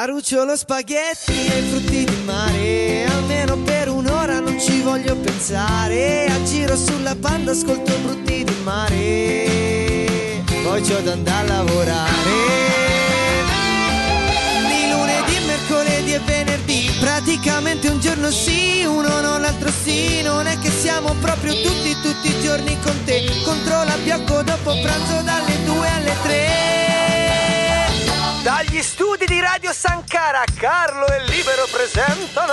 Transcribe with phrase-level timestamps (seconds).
[0.00, 3.04] Marucciolo spaghetti e frutti di mare.
[3.04, 6.24] Almeno per un'ora non ci voglio pensare.
[6.24, 10.42] A giro sulla banda ascolto brutti di mare.
[10.62, 12.30] Poi c'ho da andare a lavorare.
[14.70, 20.22] Di lunedì, mercoledì e venerdì Praticamente un giorno sì, uno no, l'altro sì.
[20.22, 23.22] Non è che siamo proprio tutti, tutti i giorni con te.
[23.44, 26.79] Controlla Biocco dopo pranzo dalle 2 alle 3
[28.42, 32.52] dagli studi di Radio Sankara, Carlo e Libero presentano.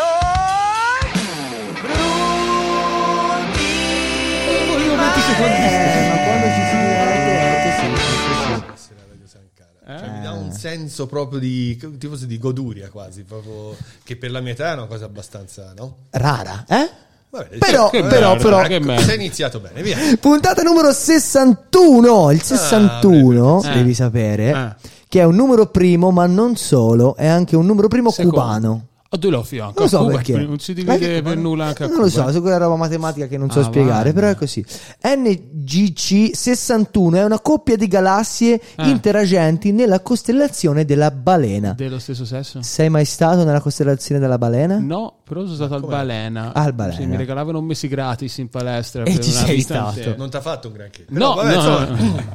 [4.77, 8.63] Io 20 secondi di Eh, ma quando ci si diverte, sì, sì.
[8.73, 9.99] essere a Radio Sankara.
[9.99, 14.39] Cioè, mi dà un senso proprio di, tifoso di goduria quasi, proprio, che per la
[14.41, 15.97] mia età è una cosa abbastanza, no?
[16.11, 16.89] Rara, eh?
[17.29, 19.03] Vabbè, Però, cioè, però, merda, però, che merda.
[19.03, 19.97] sei iniziato bene, via.
[20.19, 22.31] Puntata numero 61.
[22.31, 23.69] Il 61, Eh.
[23.73, 24.75] devi sapere, Eh.
[25.07, 28.37] Che è un numero primo, ma non solo, è anche un numero primo Secondo.
[28.39, 28.81] cubano.
[29.09, 29.79] A due lo fianco.
[29.79, 30.37] Non so Cuba, perché.
[30.37, 32.33] Non si divide per nulla anche a Non lo so, eh.
[32.33, 34.13] su quella roba matematica che non so Ah, spiegare, vai.
[34.13, 34.65] però è così.
[35.01, 38.87] NGC 61 è una coppia di galassie Ah.
[38.89, 41.71] interagenti nella costellazione della balena.
[41.71, 42.61] Dello stesso sesso?
[42.61, 44.77] Sei mai stato nella costellazione della balena?
[44.77, 46.53] No, però sono stato al Balena.
[46.53, 46.95] Al Balena.
[46.99, 49.03] Sì, mi regalavano un mese gratis in palestra.
[49.03, 50.15] E per ci una sei stato.
[50.15, 51.05] Non ti ha fatto un granché.
[51.09, 52.25] No, Però, vabbè, no, insomma, no.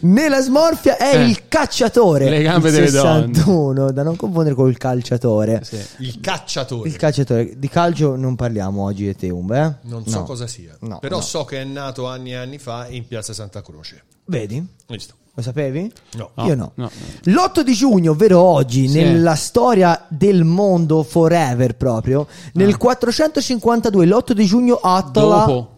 [0.02, 1.28] Nella smorfia è Eh.
[1.28, 2.28] il cacciatore.
[2.28, 3.34] Le gambe il delle donne.
[3.34, 5.60] 61, da non confondere col calciatore.
[5.64, 5.78] Sì.
[5.98, 6.88] Il cacciatore.
[6.88, 7.58] Il calciatore.
[7.58, 9.88] Di calcio non parliamo oggi e te, Umbe, eh?
[9.88, 10.24] Non so No.
[10.24, 10.76] cosa sia.
[10.80, 11.22] No, però no.
[11.22, 14.02] so che è nato anni e anni fa in piazza Santa Croce.
[14.26, 14.64] Vedi?
[14.86, 15.14] Visto?
[15.40, 15.90] Lo sapevi?
[16.16, 16.30] No.
[16.34, 16.72] No, Io no.
[16.74, 16.90] no.
[17.24, 18.98] L'8 di giugno, ovvero oggi, Sì.
[19.00, 25.44] nella storia del mondo forever proprio, nel 452, l'8 di giugno Attala...
[25.44, 25.70] Dopo.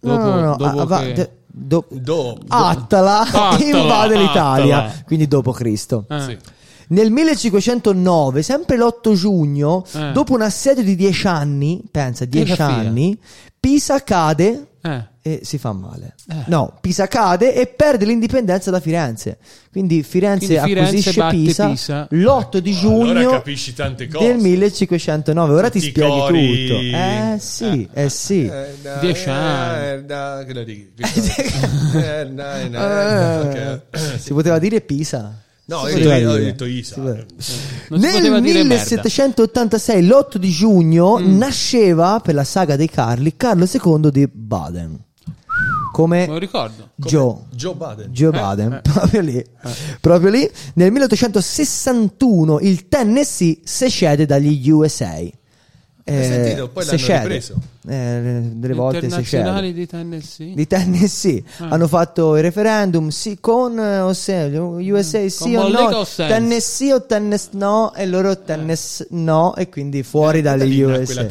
[0.00, 4.76] No, Dopo, no, no, dopo ah, va- che- de- do- Do, Attala, Attala, invade l'Italia,
[4.84, 5.02] Attala.
[5.06, 6.04] quindi dopo Cristo.
[6.10, 6.20] Eh.
[6.20, 6.38] Sì.
[6.88, 10.10] Nel 1509, sempre l'8 giugno, Eh.
[10.12, 12.76] dopo un assedio di 10 anni, pensa, 10 Che raffia.
[12.88, 13.18] anni,
[13.58, 15.04] Pisa cade Eh.
[15.26, 16.14] E si fa male.
[16.30, 16.34] Eh.
[16.48, 19.38] No, Pisa cade e perde l'indipendenza da Firenze.
[19.72, 22.06] Quindi Firenze Quindi Firenze acquisisce batte Pisa, Pisa.
[22.10, 24.26] l'8 di giugno Allora capisci tante cose.
[24.26, 25.54] del 1509.
[25.54, 26.66] Ora ti Tutti i spieghi cori.
[26.66, 26.80] tutto.
[26.80, 28.44] Eh sì, eh sì.
[28.46, 30.04] Eh, Dieci anni.
[30.06, 30.64] eh,
[30.94, 31.32] dici?
[31.96, 35.38] Eh, Eh, perché- si poteva dire Pisa.
[35.66, 37.00] No, Si io poteva ho detto Isa.
[37.00, 37.26] Nel
[37.88, 38.74] poteva dire merda.
[38.84, 41.38] 1786, l'8 di giugno, Mm.
[41.38, 44.98] nasceva per la saga dei Carli Carlo II di Baden.
[45.96, 46.90] Me lo Come ricordo.
[46.96, 47.36] Joe.
[47.50, 48.10] Joe Biden.
[48.12, 48.80] Joe Eh, Baden, eh.
[48.82, 49.44] proprio lì.
[50.00, 50.50] Proprio lì.
[50.74, 55.10] Nel 1861 il Tennessee secede dagli USA.
[55.10, 55.32] Hai
[56.04, 56.68] sentito?
[56.68, 57.20] Poi l'hanno secede.
[57.20, 57.54] ripreso.
[57.86, 59.04] Eh, delle volte.
[59.04, 60.54] Internazionali di Tennessee.
[60.54, 61.68] Di Tennessee Ah.
[61.68, 66.06] hanno fatto il referendum sì con eh, o se USA sì o Mollica no o?
[66.16, 71.26] Tennessee o Tennessee no e loro Tennessee no e quindi fuori Eh, da dalle USA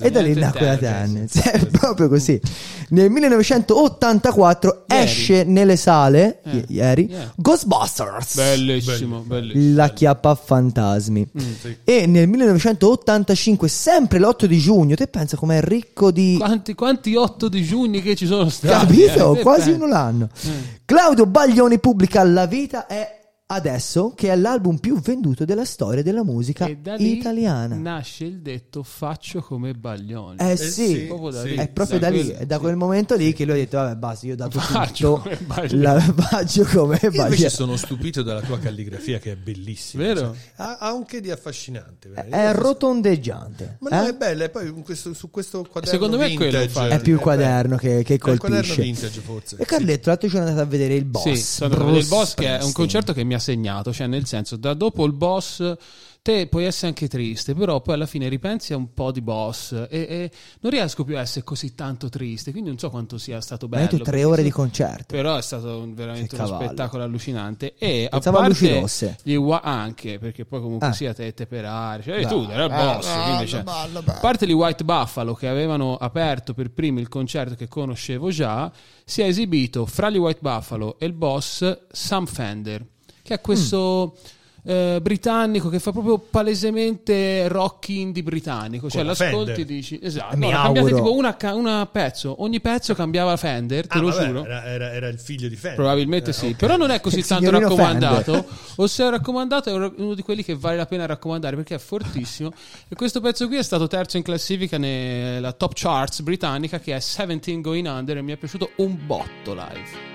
[0.00, 1.42] e da lì nacque la Tennessee.
[1.52, 2.40] È proprio così
[2.88, 5.02] nel 1984 Ieri.
[5.04, 6.56] esce nelle sale Eh.
[6.56, 7.32] i- ieri Yeah.
[7.36, 9.76] Ghostbusters Bellissimo, bellissimo.
[9.76, 11.40] la chiappa a fantasmi Mm.
[11.60, 11.76] sì.
[11.84, 17.48] e nel 1985 sempre l'8 di giugno te pensa com'è ricco di Quanti, quanti 8
[17.48, 18.86] di giugno che ci sono stati?
[18.86, 19.36] Capito?
[19.36, 19.42] eh?
[19.42, 20.28] Quasi uno l'anno.
[20.44, 20.80] Eh.
[20.84, 23.20] Claudio Baglioni pubblica La vita è
[23.52, 27.74] adesso, che è l'album più venduto della storia della musica E da lì italiana.
[27.76, 30.36] nasce il detto faccio come Baglioni.
[30.38, 31.48] Eh sì, sì, proprio da sì.
[31.48, 31.56] lì.
[31.56, 34.26] è proprio da lì, è da quel momento lì che lui ha detto vabbè basta,
[34.26, 35.82] io ho dato Faccio tutto, come Baglioni.
[35.82, 37.50] la faccio come Io invece Baglioni.
[37.50, 40.02] sono stupito dalla tua calligrafia che è bellissima.
[40.02, 40.20] Vero?
[40.20, 42.10] Cioè, ha, ha un che di affascinante.
[42.12, 43.76] È rotondeggiante.
[43.80, 44.10] Ma no, eh?
[44.10, 44.44] è bella.
[44.44, 46.92] E poi questo- su questo quaderno Secondo me è quello, vintage, infatti.
[46.94, 47.20] È più il bello.
[47.20, 48.82] quaderno che, che È il quaderno colpisce.
[48.82, 49.56] vintage forse.
[49.58, 51.32] E Carletto, l'altro giorno è andato a vedere il boss.
[51.32, 54.26] Sì, vedere il Bruce boss che è un concerto che mi ha segnato, cioè nel
[54.26, 55.74] senso, da dopo il boss
[56.22, 59.72] te puoi essere anche triste, però poi alla fine ripensi a un po' di boss
[59.72, 60.30] e, e
[60.60, 63.88] non riesco più a essere così tanto triste, quindi non so quanto sia stato bello.
[63.90, 65.06] detto tre ore di concerto.
[65.16, 69.16] Però è stato veramente uno spettacolo allucinante e Pensavo a luci parte rosse.
[69.24, 70.92] gli ua- anche perché poi comunque Ah.
[70.92, 74.18] sia te, te per aria, cioè tu era il boss, bello, quindi, cioè, bello, a
[74.20, 78.70] parte gli White Buffalo che avevano aperto per primi il concerto che conoscevo già,
[79.04, 82.86] si è esibito fra gli White Buffalo e il boss Sam Fender,
[83.22, 84.16] che è questo
[84.64, 90.50] eh, britannico che fa proprio palesemente rock indie britannico, cioè l'ascolti e dici esatto, Mi
[90.50, 90.84] no, auguro.
[90.94, 94.44] tipo una, pezzo, ogni pezzo cambiava Fender, te Ah, lo vabbè, giuro.
[94.44, 95.74] Era, era- era il figlio di Fender.
[95.80, 96.56] Probabilmente Eh, sì, ok.
[96.56, 98.44] però non è così Il tanto raccomandato.
[98.76, 101.78] O se è raccomandato è uno di quelli che vale la pena raccomandare perché è
[101.78, 102.52] fortissimo.
[102.88, 106.98] e questo pezzo qui è stato terzo in classifica nella top charts britannica che è
[106.98, 110.10] 17 Going Under e mi è piaciuto un botto live.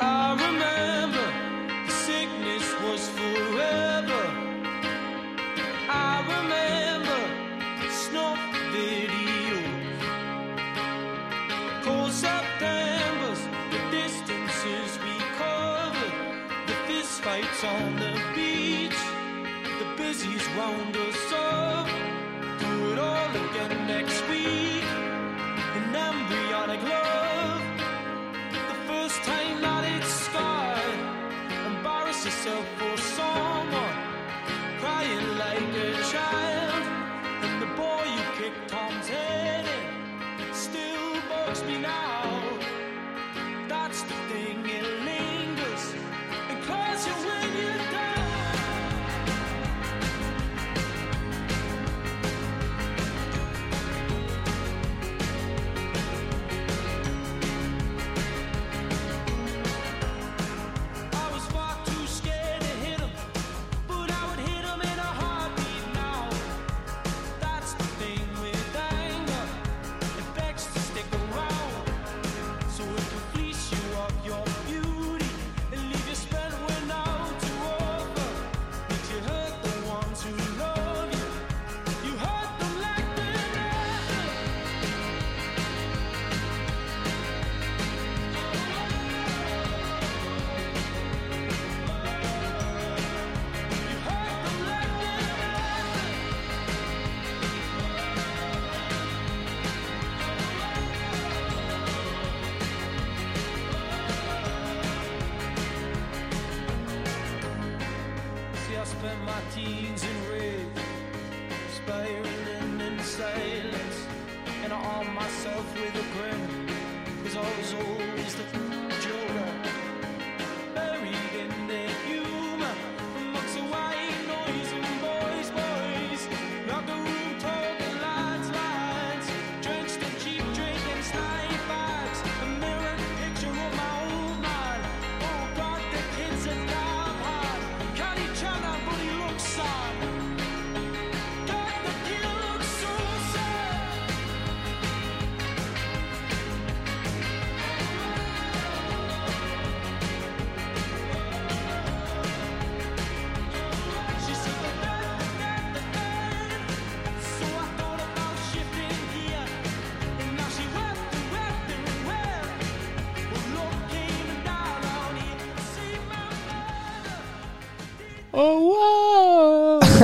[0.00, 1.39] I remember
[32.50, 32.79] show.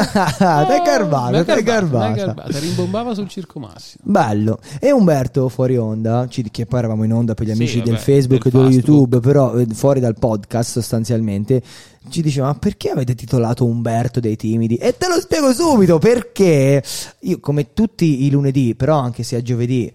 [0.02, 2.58] T'è garbata, t'è garbata.
[2.58, 4.02] Rimbombava sul Circo Massimo.
[4.04, 4.58] Bello.
[4.80, 7.92] E Umberto fuori onda, ci- che poi eravamo in onda per gli Sì, amici del
[7.94, 8.70] vabbè, Facebook e del.
[8.72, 11.62] YouTube, però eh, fuori dal podcast sostanzialmente,
[12.08, 14.76] ci diceva ma perché avete titolato Umberto dei timidi?
[14.76, 16.82] E te lo spiego subito, perché
[17.20, 19.92] io come tutti i lunedì, però anche se è giovedì,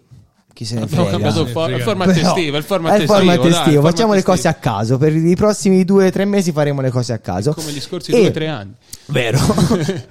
[0.53, 1.17] chi se ne Abbiamo frega.
[1.17, 2.57] cambiato il, for- il format Però estivo.
[2.57, 4.73] Il format è il estivo, format dai, il estivo, format facciamo le cose a estivo.
[4.75, 4.97] caso.
[4.97, 7.53] Per i prossimi due o tre mesi faremo le cose a caso.
[7.53, 8.73] Come gli scorsi E- due o tre anni.
[9.07, 9.39] Vero.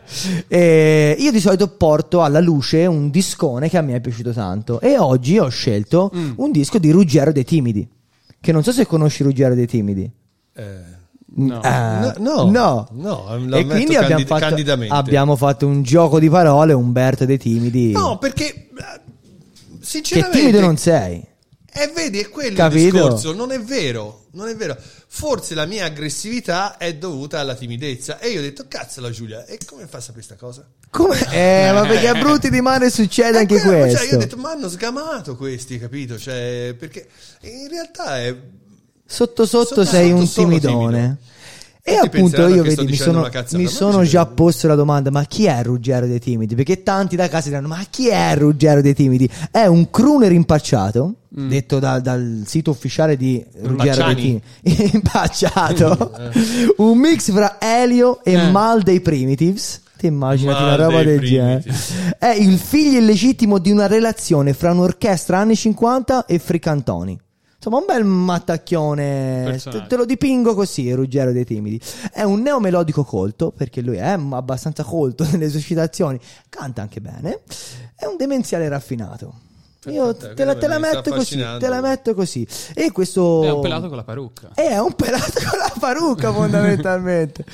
[0.48, 4.81] Eh, io di solito porto alla luce un discone che a me è piaciuto tanto.
[4.81, 6.32] E oggi ho scelto Mm.
[6.37, 7.88] un disco di Ruggero dei Timidi.
[8.40, 10.11] Che non so se conosci Ruggero dei Timidi.
[10.54, 10.99] Eh,
[11.32, 11.62] No.
[11.62, 12.88] Eh, No, no.
[12.90, 16.73] no, lo e quindi abbiamo candid- fatto, abbiamo fatto un gioco di parole.
[16.73, 17.92] Umberto dei Timidi.
[17.92, 18.68] No, perché
[19.99, 21.26] eh, che sinceramente timido non sei.
[21.73, 22.85] E vedi, è quello Capito?
[22.85, 23.32] il discorso.
[23.32, 24.76] Non è vero, non è vero.
[25.12, 28.18] Forse la mia aggressività è dovuta alla timidezza.
[28.18, 30.66] E io ho detto, cazzo la Giulia, e come fa a sapere questa cosa?
[30.90, 31.16] Come?
[31.30, 33.99] Eh, ma perché a brutti di mare succede Eh, anche quello, questo.
[33.99, 36.18] Cioè, io ho detto, ma hanno sgamato questi, capito?
[36.18, 37.06] Cioè, perché
[37.42, 38.35] in realtà è...
[39.06, 40.99] Sotto sotto, Sotto sei sotto un timidone.
[40.99, 41.16] timido.
[41.90, 44.35] E appunto io vedi, mi sono, cazzata, mi sono già credo.
[44.35, 46.54] posto la domanda: ma chi è Ruggero dei Timidi?
[46.54, 49.28] Perché tanti da casa diranno: ma chi è Ruggero dei Timidi?
[49.50, 54.14] È un crooner impacciato, detto da- dal sito ufficiale di Ruggero dei?
[54.62, 54.90] Timidi.
[54.94, 56.12] impacciato.
[56.78, 58.50] un mix fra Elio e Eh.
[58.50, 59.82] Mal dei Primitives.
[60.00, 61.62] Ti immaginati una roba del genere?
[62.18, 67.20] È il figlio illegittimo di una relazione fra un'orchestra anni 50 e Fricantoni.
[67.62, 69.61] Insomma, un bel mattacchione.
[69.62, 71.79] Te, te lo dipingo così, Ruggero dei Timidi.
[72.11, 76.19] È un neomelodico colto, perché lui è abbastanza colto nelle sue citazioni.
[76.49, 77.40] Canta anche bene.
[77.95, 79.49] È un demenziale raffinato.
[79.87, 82.47] Io Aspetta, te la, te la metto così, te la metto così.
[82.75, 83.45] E questo...
[83.45, 84.50] È un pelato con la parrucca.
[84.55, 87.45] È un pelato con la parrucca fondamentalmente.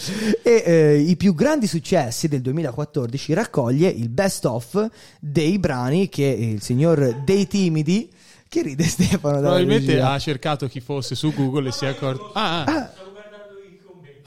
[0.42, 6.24] e eh, i più grandi successi del 2014 raccoglie il best of dei brani che
[6.24, 8.10] il signor Dei Timidi,
[8.48, 10.10] che ride Stefano Probabilmente regia.
[10.12, 12.30] ha cercato chi fosse su Google e si è accorto.
[12.34, 12.92] Ah, ah.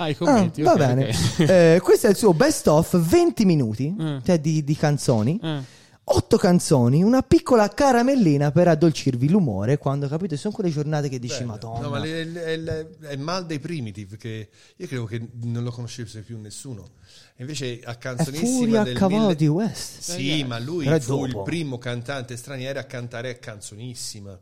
[0.02, 0.62] Ah, i Ah, commenti.
[0.62, 1.10] va bene.
[1.10, 1.40] ok.
[1.50, 4.18] Eh, questo è il suo best of 20 minuti Mm.
[4.24, 5.40] cioè di, di canzoni.
[5.44, 5.78] Eh.
[6.12, 11.36] Otto canzoni, una piccola caramellina per addolcirvi l'umore quando capite sono quelle giornate che dici
[11.40, 11.52] Bello.
[11.52, 11.80] Madonna.
[11.82, 15.64] No, ma è, è- è- è il mal dei primitive che io credo che non
[15.64, 16.88] lo conoscesse più nessuno.
[17.40, 20.00] Invece a è canzonissima furia a del cavallo mille- di West.
[20.02, 24.38] Sì, ma lui Però è fu il primo cantante straniero a cantare a canzonissima.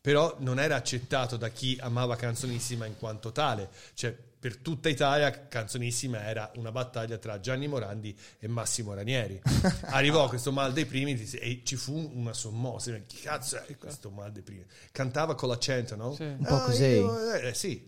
[0.00, 3.70] Però non era accettato da chi amava canzonissima in quanto tale.
[3.94, 4.14] Cioè,
[4.44, 9.40] per tutta Italia canzonissima era una battaglia tra Gianni Morandi e Massimo Ranieri.
[9.88, 12.92] Arrivò questo mal dei primi e ci fu una sommossa.
[13.06, 14.66] Chi cazzo è questo mal dei primi?
[14.92, 16.12] Cantava con l'accento, no?
[16.14, 16.24] Sì.
[16.24, 16.84] Un po' Ah, così.
[16.84, 17.82] io- eh, sì.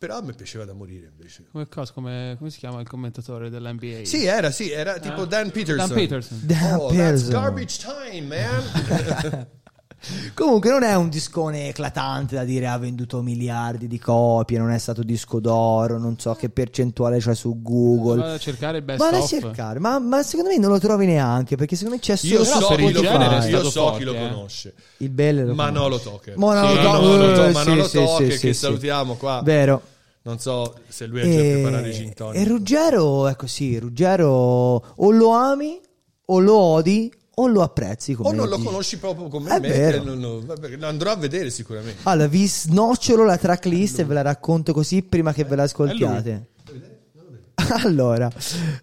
[0.00, 1.44] Però a me piaceva da morire invece.
[1.52, 4.04] Come, cosa, come, come si chiama il commentatore dell'NBA?
[4.04, 5.88] Sì, era, sì, era tipo Dan Peterson.
[5.88, 6.40] Dan Peterson.
[6.42, 7.30] Dan Oh, that's Pearson.
[7.30, 7.78] garbage
[8.10, 9.46] time, man.
[10.32, 14.78] Comunque non è un discone eclatante da dire ha venduto miliardi di copie, non è
[14.78, 18.20] stato disco d'oro, non so che percentuale c'è su Google.
[18.22, 21.04] Vado a cercare il best Vale a cercare, ma, ma secondo me non lo trovi
[21.04, 24.04] neanche perché secondo me c'è solo Io so, chi lo, conosce, io so forte, chi
[24.04, 24.18] lo eh.
[24.18, 24.74] conosce.
[24.96, 26.38] il Belle lo Manolo Toker.
[26.38, 29.42] Manolo Sì, Toker, Manolo, eh, To- sì, Manolo sì, Toker, sì, che salutiamo qua.
[29.44, 29.82] Vero.
[30.22, 32.40] Non so se lui ha già preparato i gin E, tonic.
[32.40, 34.28] e Ruggero è così, Ruggero
[34.96, 35.80] o lo ami
[36.26, 38.66] o lo odi o lo apprezzi come O non lo dici.
[38.68, 39.98] conosci proprio come È me, vero.
[40.02, 40.44] che non-
[40.78, 42.00] lo andrò a vedere sicuramente.
[42.02, 46.48] Allora, vi snocciolo la tracklist e ve la racconto così prima che ve la ascoltiate.
[47.84, 48.30] Allora,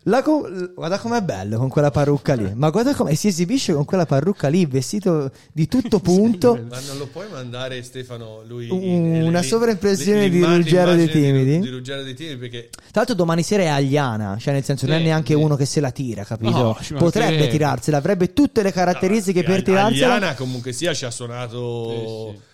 [0.03, 2.51] la co- guarda com'è bello con quella parrucca lì.
[2.55, 6.53] Ma guarda come si esibisce con quella parrucca lì, vestito di tutto punto.
[6.69, 11.59] Ma non lo puoi mandare Stefano lui Una sovraimpressione di l'immagine Ruggero dei di- Timidi?
[11.59, 14.95] Di Ruggero dei Timidi perché Tra l'altro domani sera è Agliana, cioè nel senso non
[14.95, 15.39] è Sì, neanche sì.
[15.41, 16.57] uno che se la tira, capito?
[16.57, 20.13] No, Potrebbe tirarsela, avrebbe tutte le caratteristiche per tirarsela.
[20.15, 22.46] Aliana comunque sia ci ha suonato Sì, sì.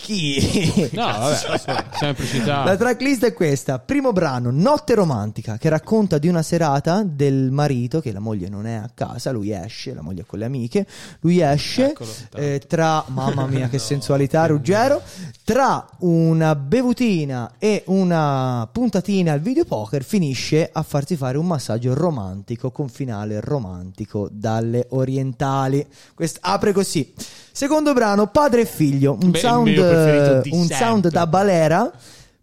[0.00, 0.88] Chi?
[0.92, 2.62] No, vabbè, semplicità.
[2.62, 3.80] La tracklist è questa.
[3.80, 8.66] Primo brano, Notte romantica, che racconta di una serata del marito, che la moglie non
[8.66, 10.86] è a casa, lui esce, la moglie è con le amiche,
[11.20, 15.02] lui esce Eccolo, eh, tra, mamma mia che sensualità Ruggero,
[15.42, 22.70] tra una bevutina e una puntatina al videopoker finisce a farsi fare un massaggio romantico
[22.70, 25.84] con finale romantico dalle orientali.
[26.14, 27.12] Quest- apre così.
[27.58, 31.92] Secondo brano, padre e figlio, un, Beh, sound, un sound da balera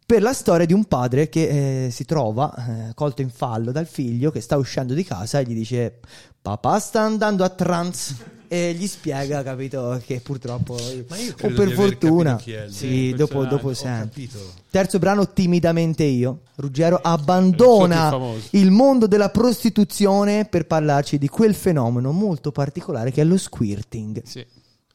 [0.05, 3.87] per la storia di un padre che eh, si trova eh, colto in fallo dal
[3.87, 5.99] figlio che sta uscendo di casa e gli dice
[6.41, 8.13] papà sta andando a trance
[8.49, 14.29] e gli spiega, capito, che purtroppo o per fortuna, sì, dopo, dopo senti.
[14.69, 16.41] Terzo brano, timidamente io.
[16.55, 18.13] Ruggero abbandona
[18.49, 24.21] il mondo della prostituzione per parlarci di quel fenomeno molto particolare che è lo squirting.
[24.25, 24.45] Sì.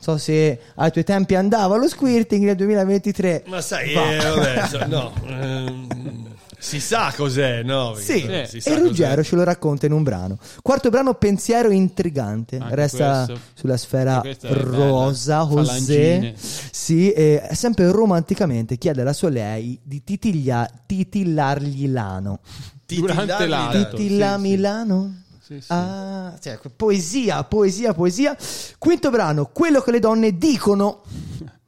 [0.02, 3.42] So se ai tuoi tempi andava lo squirting nel 2023.
[3.46, 4.10] Ma sai, Va.
[4.12, 6.28] eh, vabbè, so- no, ehm,
[6.58, 7.94] si sa cos'è, no?
[7.96, 9.28] Sì, si e sa Ruggero cos'è.
[9.28, 10.38] ce lo racconta in un brano.
[10.62, 12.56] Quarto brano, pensiero intrigante.
[12.56, 13.44] Anche Resta questo.
[13.52, 16.34] sulla sfera rosa, José.
[16.36, 22.40] Sì, e sempre romanticamente chiede alla sua lei di titiglia- titillargli l'ano.
[22.86, 24.40] Durante da- Titilla sì.
[24.40, 25.14] Milano?
[25.14, 25.66] Sì, sì.
[25.72, 28.36] Ah, cioè, poesia, poesia, poesia.
[28.78, 31.02] Quinto brano, quello che le donne dicono.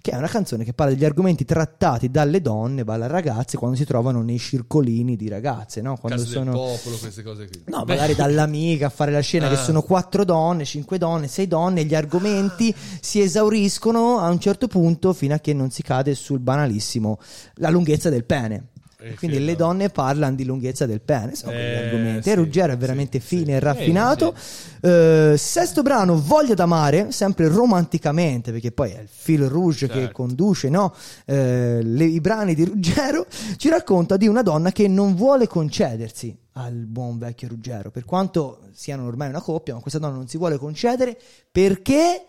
[0.00, 3.84] Che è una canzone che parla degli argomenti trattati dalle donne, dalle ragazze quando si
[3.84, 5.96] trovano nei circolini di ragazze, no?
[5.98, 7.62] Quando Casa sono popolo, queste cose qui.
[7.66, 9.62] No, magari dall'amica a fare la scena che Ah.
[9.62, 14.66] sono quattro donne, cinque donne, sei donne, e gli argomenti si esauriscono a un certo
[14.68, 17.18] punto fino a che non si cade sul banalissimo
[17.56, 18.68] la lunghezza del pene.
[19.00, 19.58] Eh, Quindi sì, le no.
[19.58, 22.22] donne parlano di lunghezza del pene, sono Eh, argomenti.
[22.24, 23.26] sì, e Ruggero è veramente sì.
[23.36, 24.34] fine e raffinato.
[24.80, 30.12] Eh, sesto brano, Voglia d'amare, sempre romanticamente, perché poi è il fil rouge che Certo.
[30.14, 30.92] conduce no?
[31.26, 33.26] Eh, le- i brani di Ruggero,
[33.56, 38.62] ci racconta di una donna che non vuole concedersi al buon vecchio Ruggero, per quanto
[38.72, 41.16] siano ormai una coppia, ma questa donna non si vuole concedere
[41.52, 42.24] perché...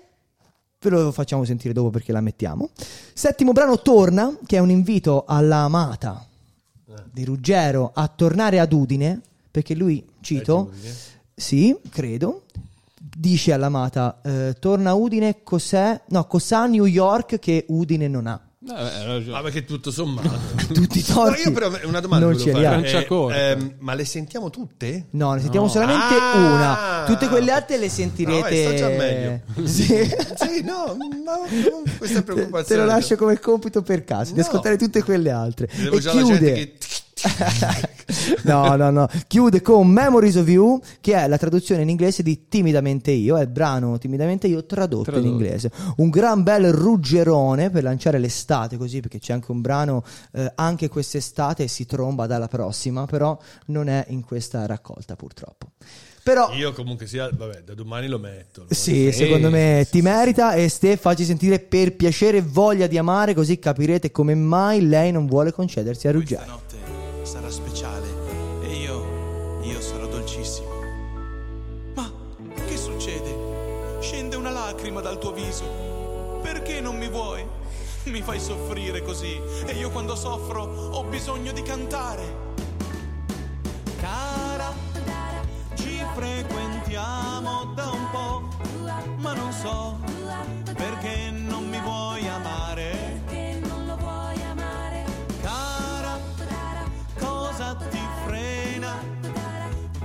[0.81, 2.69] Ve lo facciamo sentire dopo perché la mettiamo.
[3.13, 6.25] Settimo brano Torna, che è un invito alla amata
[7.11, 10.71] di Ruggero a tornare ad Udine, perché lui, cito,
[11.33, 12.43] sì, credo,
[12.99, 16.01] dice all'amata, eh, torna a Udine, cos'è?
[16.09, 18.48] No, cos'ha New York che Udine non ha?
[18.61, 19.37] Vabbè, hai ragione.
[19.37, 20.29] Ah, perché tutto sommato.
[20.73, 21.41] Tutti i No, torti.
[21.43, 23.05] io però una domanda non ce li ha.
[23.07, 23.51] corta.
[23.51, 25.05] ehm, ma le sentiamo tutte?
[25.11, 25.71] No, ne sentiamo No.
[25.71, 26.35] solamente Ah!
[26.35, 27.03] una.
[27.07, 28.49] Tutte quelle altre le No, sentirete.
[28.49, 29.39] eh, sto già meglio.
[29.65, 29.85] Sì.
[29.85, 31.07] Sì, no, ma
[31.97, 32.65] questa preoccupazione.
[32.65, 34.45] te lo lascio come compito per caso, di No.
[34.45, 35.69] ascoltare tutte quelle altre.
[35.73, 36.39] Vedevo e già la chiude.
[36.39, 36.73] gente che...
[38.43, 39.07] no, no, no.
[39.27, 43.38] Chiude con Memories of You, che è la traduzione in inglese di Timidamente Io.
[43.38, 45.25] È il brano Timidamente Io tradotto, Tradotto.
[45.25, 45.71] in inglese.
[45.97, 50.88] Un gran bel ruggerone per lanciare l'estate, così, perché c'è anche un brano eh, anche
[50.88, 55.71] quest'estate e si tromba dalla prossima, però non è in questa raccolta, purtroppo.
[56.21, 56.51] Però.
[56.53, 58.65] Io comunque sia, vabbè, da domani lo metto.
[58.67, 62.38] lo Sì, Sì, secondo me sì, ti sì, merita e Ste facci sentire per piacere
[62.38, 66.61] e voglia di amare così capirete come mai lei non vuole concedersi a Ruggero.
[75.19, 75.65] Tuo viso.
[76.41, 77.45] Perché non mi vuoi?
[78.05, 82.47] Mi fai soffrire così e io quando soffro ho bisogno di cantare.
[83.99, 84.73] Cara,
[85.75, 88.47] ci frequentiamo da un po',
[89.17, 89.97] ma non so
[90.73, 93.21] perché non mi vuoi amare.
[95.41, 96.19] Cara,
[97.19, 98.97] cosa ti frena?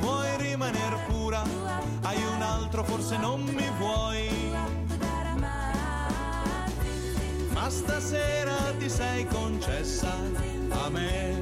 [0.01, 1.43] Vuoi rimanere pura?
[2.03, 4.34] Hai un altro, forse non mi vuoi.
[7.65, 10.13] Ma stasera ti sei concessa
[10.69, 11.41] a me.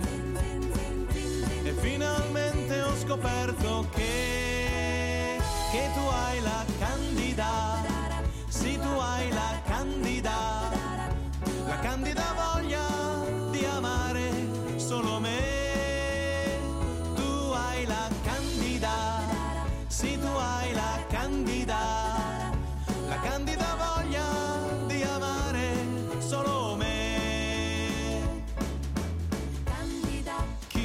[1.64, 5.41] E finalmente ho scoperto che,
[5.73, 7.83] che tu hai la candida.
[8.47, 10.71] Sì, tu hai la candida.
[11.67, 12.51] La candida voglia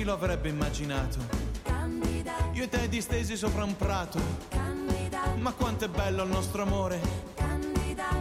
[0.08, 1.20] lo avrebbe immaginato?
[2.54, 4.20] Io e te distesi sopra un prato.
[5.36, 6.98] Ma quanto è bello il nostro amore.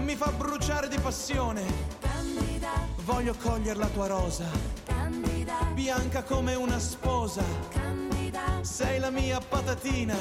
[0.00, 1.62] Mi fa bruciare di passione.
[3.04, 4.46] Voglio cogliere la tua rosa.
[5.74, 7.44] Bianca come una sposa.
[8.62, 10.16] Sei la mia patatina.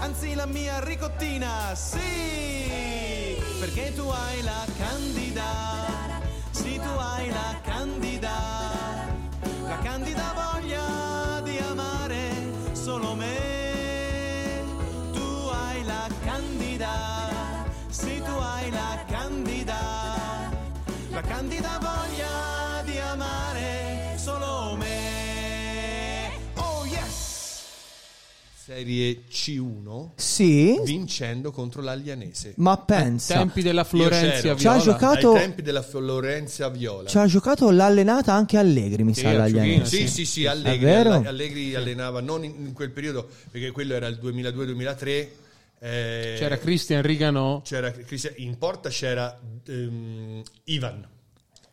[0.00, 1.76] Anzi la mia ricottina.
[1.76, 3.40] Sì!
[3.60, 5.42] Perché tu hai la candida.
[6.50, 8.73] Sì, tu hai la candida.
[21.26, 26.30] Candida voglia di amare solo me.
[26.54, 27.62] Oh yes!
[28.54, 32.54] Serie C1 Sì, vincendo contro l'Alianese.
[32.56, 33.36] ma pensa.
[33.38, 34.56] Tempi della Florenzia Io c'ero.
[34.58, 34.82] Ci ha Viola.
[34.92, 37.08] giocato- Ai tempi della Florenza Viola.
[37.08, 39.46] Ci ha giocato l'allenata anche Allegri, mi Sì, sa.
[39.48, 40.08] Ciuchino, Sì, sì.
[40.08, 45.28] sì, sì, Allegri, Allegri allenava non in, quel periodo perché quello era il 2002-2003.
[45.80, 47.60] eh, C'era Christian Rigano.
[47.62, 47.92] c'era
[48.36, 51.06] in porta c'era ehm, Ivan.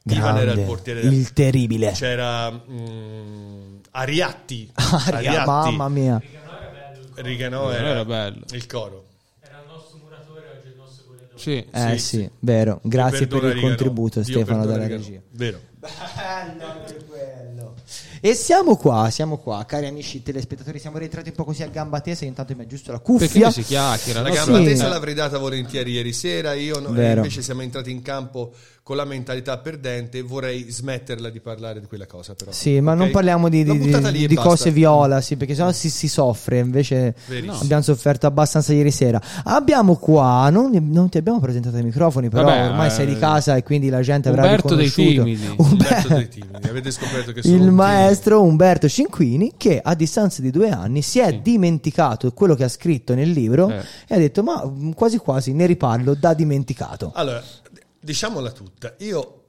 [0.04, 1.02] Ivan era il portiere.
[1.02, 1.92] del- il terribile.
[1.92, 4.72] C'era mm, Ariatti.
[4.76, 5.48] Aria- Ariatti.
[5.50, 6.22] mamma mia.
[7.16, 8.46] Riganò Era era, bello.
[8.52, 9.06] il coro.
[11.36, 11.66] Sì.
[11.72, 12.80] Eh Sì, sì, vero.
[12.84, 15.20] Grazie per il contributo Dio Stefano dalla regia.
[15.32, 15.60] Vero.
[18.24, 22.02] E siamo qua, siamo qua, cari amici telespettatori, siamo rientrati un po' così a gamba
[22.02, 23.46] tesa, intanto mi aggiusto la Perché cuffia.
[23.52, 24.22] qui si chiacchiera?
[24.22, 24.36] La no?
[24.36, 24.64] gamba Sì.
[24.66, 28.54] tesa l'avrei data volentieri ieri sera, io no- invece siamo entrati in campo
[28.84, 32.52] con la mentalità perdente, vorrei smetterla di parlare di quella cosa però.
[32.52, 32.98] Sì, ma Ok?
[32.98, 36.60] non parliamo di, di- di- cose viola, sì, perché sennò si, si soffre.
[36.60, 37.60] Invece Verissimo.
[37.62, 39.20] abbiamo sofferto abbastanza ieri sera.
[39.46, 43.56] Abbiamo qua, non, non ti abbiamo presentato i microfoni, però Vabbè, ormai sei di casa
[43.56, 45.54] e quindi la gente avrà Umberto dei riconosciuto timidi.
[45.58, 47.74] Umberto dei timidi, avete scoperto che sono il un
[48.12, 52.70] maestro Umberto Cinquini che a distanza di due anni si è dimenticato quello che ha
[52.70, 53.84] scritto nel libro Eh.
[54.08, 57.12] e ha detto ma mm, quasi quasi ne riparlo da dimenticato.
[57.16, 57.42] Allora,
[58.00, 59.46] diciamola tutta, io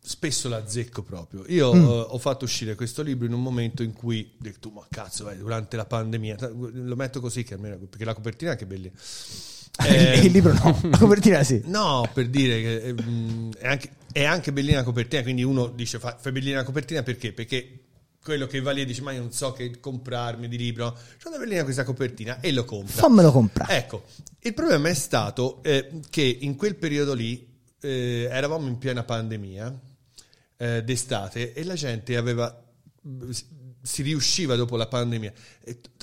[0.00, 1.44] spesso la azzecco proprio.
[1.48, 1.82] Io Mm.
[1.82, 5.28] eh, ho fatto uscire questo libro in un momento in cui ho detto, ma cazzo,
[5.28, 6.36] eh, durante la pandemia,
[6.72, 8.88] lo metto così che almeno, perché la copertina è anche bella.
[9.84, 11.60] Eh, il libro no, la copertina sì.
[11.64, 15.66] No, per dire che eh, mh, è, anche, è anche bellina la copertina, quindi uno
[15.66, 17.32] dice fa, fai bellina la copertina perché?
[17.32, 17.80] Perché
[18.24, 21.28] quello che va lì e dice ma io non so che comprarmi di libro, c'è
[21.28, 22.92] una bellina questa copertina e lo compra.
[22.94, 23.76] Fammelo comprare.
[23.76, 24.04] Ecco,
[24.40, 27.46] il problema è stato eh, che in quel periodo lì
[27.80, 29.78] eh, eravamo in piena pandemia
[30.56, 32.58] eh, d'estate e la gente aveva
[33.82, 35.30] si riusciva dopo la pandemia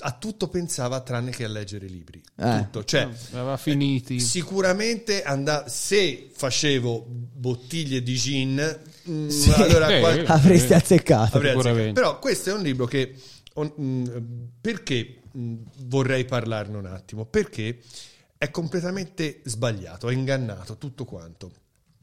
[0.02, 2.58] a tutto pensava tranne che a leggere libri Eh.
[2.64, 4.20] tutto cioè Aveva finiti.
[4.20, 9.98] sicuramente and- se facevo bottiglie di gin mm, allora Sì.
[10.00, 11.36] qual- Avresti azzeccato.
[11.36, 11.92] Avrei azzeccato.
[11.92, 13.14] Però questo è un libro che
[13.54, 15.54] on- mh, perché mh,
[15.86, 17.24] vorrei parlarne un attimo?
[17.26, 17.78] Perché
[18.38, 21.50] è completamente sbagliato, è ingannato tutto quanto.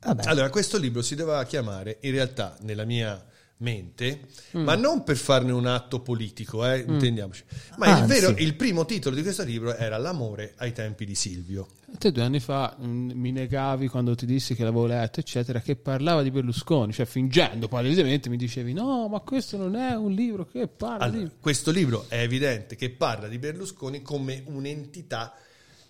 [0.02, 0.24] Vabbè.
[0.28, 3.22] Allora, questo libro si doveva chiamare in realtà nella mia
[3.62, 4.22] mente,
[4.58, 4.64] Mm.
[4.64, 7.44] ma non per farne un atto politico, eh, intendiamoci.
[7.78, 8.08] Ma il, Anzi.
[8.20, 11.68] vero, il primo titolo di questo libro era L'amore ai tempi di Silvio.
[11.98, 15.76] Te due anni fa mh, mi negavi quando ti dissi che l'avevo letto, eccetera, che
[15.76, 20.46] parlava di Berlusconi, cioè fingendo palesemente mi dicevi no, ma questo non è un libro
[20.46, 21.32] che parla Allora, di...
[21.42, 25.34] questo libro è evidente che parla di Berlusconi come un'entità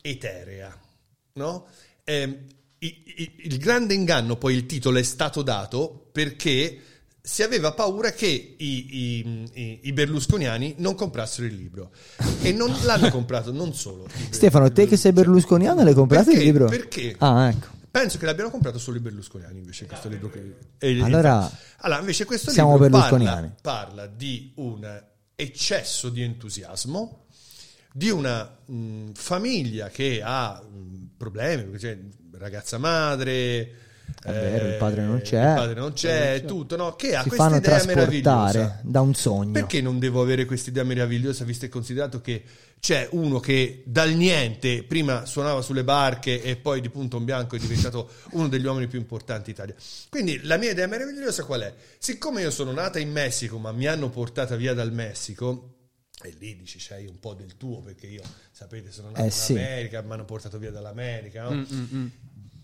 [0.01, 0.75] eterea,
[1.34, 1.65] no?
[2.03, 2.38] Ehm,
[2.79, 6.79] i- i- il grande inganno, poi il titolo è stato dato perché
[7.21, 11.91] si aveva paura che i, i- i- berlusconiani non comprassero il libro
[12.41, 16.39] e non l'hanno comprato non solo Stefano, te che sei berlusconiano l'hai comprato Perché?
[16.39, 16.65] il libro?
[16.67, 17.15] Perché?
[17.19, 17.67] Ah, ecco.
[17.91, 20.29] Penso che l'abbiano comprato solo i berlusconiani invece questo libro.
[20.29, 23.51] Che, e- Allora, allora, invece questo siamo libro berlusconiani.
[23.62, 25.03] parla, parla di un
[25.36, 27.25] eccesso di entusiasmo,
[27.91, 31.97] di una mh, famiglia che ha mh, problemi, perché c'è
[32.38, 33.71] ragazza madre, eh,
[34.21, 35.47] È vero, il padre non c'è.
[35.49, 36.95] il padre non c'è, tutto, no?
[36.95, 38.79] che ha si questa fanno idea trasportare meravigliosa.
[38.83, 39.51] da un sogno.
[39.51, 42.43] Perché non devo avere questa idea meravigliosa, visto e considerato che
[42.79, 47.55] c'è uno che dal niente prima suonava sulle barche e poi di punto in bianco
[47.55, 49.75] è diventato uno degli uomini più importanti d'Italia.
[50.09, 51.73] Quindi la mia idea meravigliosa qual è?
[51.97, 55.75] Siccome io sono nata in Messico, ma mi hanno portata via dal Messico,
[56.21, 59.31] e lì dici c'hai un po' del tuo, perché io, sapete, sono nato Eh, in
[59.31, 59.53] sì.
[59.53, 61.51] America, mi hanno portato via dall'America, no?
[61.51, 62.07] Mm, mm, mm.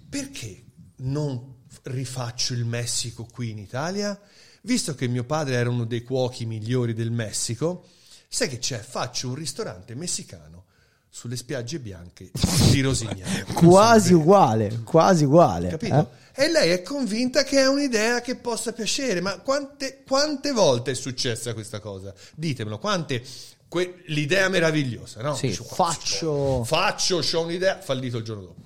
[0.09, 0.63] perché
[0.97, 4.19] non rifaccio il Messico qui in Italia?
[4.61, 7.85] Visto che mio padre era uno dei cuochi migliori del Messico,
[8.27, 8.79] sai che c'è?
[8.79, 10.63] Faccio un ristorante messicano
[11.09, 12.31] sulle spiagge bianche
[12.71, 13.45] di Rosignano.
[13.53, 15.69] Quasi uguale, quasi uguale.
[15.69, 16.11] Capito?
[16.33, 16.43] eh?
[16.43, 20.93] E lei è convinta che è un'idea che possa piacere, ma quante, quante volte è
[20.93, 22.13] successa questa cosa?
[22.35, 23.23] Ditemelo, quante...
[23.69, 25.35] que- l'idea meravigliosa, no?
[25.35, 28.61] Sì, faccio- Faccio, ho un'idea, fallito il giorno dopo.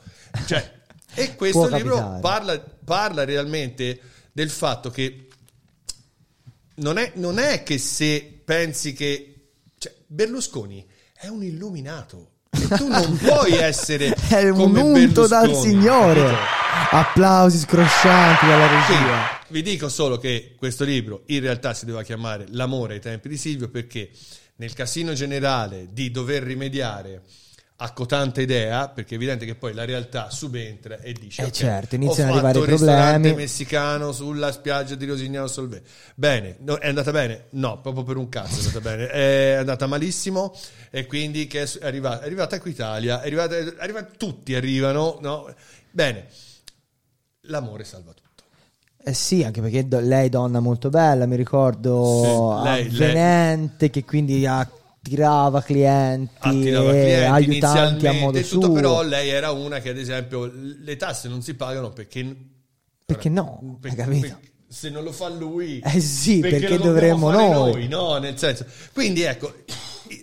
[0.47, 0.78] Cioè,
[1.13, 4.00] e questo Può libro parla, parla realmente
[4.32, 5.28] del fatto che
[6.76, 9.34] non è, non è che se pensi che...
[9.78, 12.32] Cioè, Berlusconi è un illuminato.
[12.52, 16.34] E tu non puoi essere È un come unto dal Signore.
[16.91, 19.41] Applausi scroscianti dalla Sì, regia.
[19.50, 23.38] vi dico solo che questo libro in realtà si doveva chiamare L'amore ai tempi di
[23.38, 24.10] Silvio perché
[24.56, 27.22] nel casino generale di dover rimediare
[27.81, 27.93] a
[28.41, 32.31] idea, perché è evidente che poi la realtà subentra e dice Eh ok, certo, iniziano
[32.31, 33.33] ad arrivare i problemi.
[33.35, 35.81] messicano sulla spiaggia di Rosignano Solvay.
[36.13, 37.45] Bene, no, è andata bene?
[37.51, 39.07] No, proprio per un cazzo è andata bene.
[39.07, 40.53] È andata malissimo
[40.89, 45.53] e quindi che è arrivata, è arrivata Equitalia, è arrivata, è arrivata- tutti arrivano, no?
[45.89, 46.27] Bene,
[47.43, 48.43] l'amore salva tutto.
[49.01, 53.89] Eh sì, anche perché do- lei è donna molto bella, mi ricordo Sì, lei- avvenente,
[53.89, 54.69] che quindi ha
[55.10, 58.72] attirava clienti, attirava clienti aiutanti a modo tutto, suo.
[58.74, 62.36] però lei era una che ad esempio le tasse non si pagano perché
[63.06, 63.80] Perché no?
[63.82, 64.39] Hai capito?
[64.67, 67.88] se non lo fa lui Eh sì, perché dobbiamo dovremmo fare noi?
[67.88, 69.52] no nel senso quindi ecco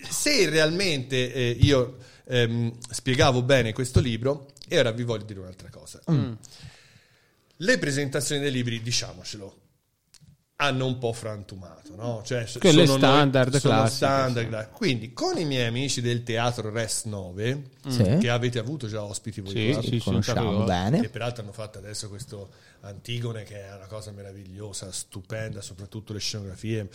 [0.08, 1.96] se realmente eh, io
[2.28, 6.32] ehm, spiegavo bene questo libro e ora vi voglio dire un'altra cosa Mm.
[7.56, 9.56] le presentazioni dei libri diciamocelo
[10.58, 12.22] hanno un po' frantumato, no?
[12.24, 14.66] Cioè, Quelle sono standard noi- sono classiche, standard sì.
[14.72, 18.16] Quindi, con i miei amici del teatro Res 9, Sì.
[18.18, 21.00] che avete avuto già ospiti voi, Sì, sì, conosciamo bene.
[21.02, 22.48] che peraltro hanno fatto adesso questo
[22.82, 26.88] Antigone che è una cosa meravigliosa, stupenda, soprattutto le scenografie.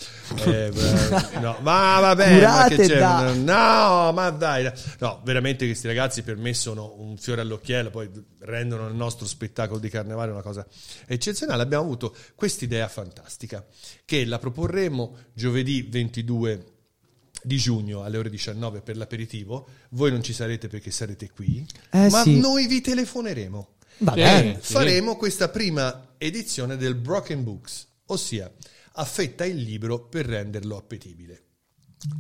[0.46, 0.72] Eh, beh,
[1.42, 2.98] no, ma vabbè, ma Curate che c'è?
[2.98, 4.74] da- No, ma dai, dai.
[5.00, 8.10] no, veramente questi ragazzi per me sono un fiore all'occhiello, poi
[8.42, 10.66] rendono il nostro spettacolo di carnevale una cosa
[11.08, 11.64] eccezionale.
[11.64, 13.66] Abbiamo avuto quest'idea fantastica
[14.06, 16.66] che la proporremo giovedì 22
[17.44, 19.68] di giugno alle ore 19 per l'aperitivo.
[19.90, 22.40] Voi non ci sarete perché sarete qui, Eh, ma sì.
[22.40, 24.20] noi vi telefoneremo Va Sì.
[24.20, 24.58] bene.
[24.60, 28.52] Faremo questa prima edizione del Broken Books, ossia
[28.94, 31.44] affetta il libro per renderlo appetibile.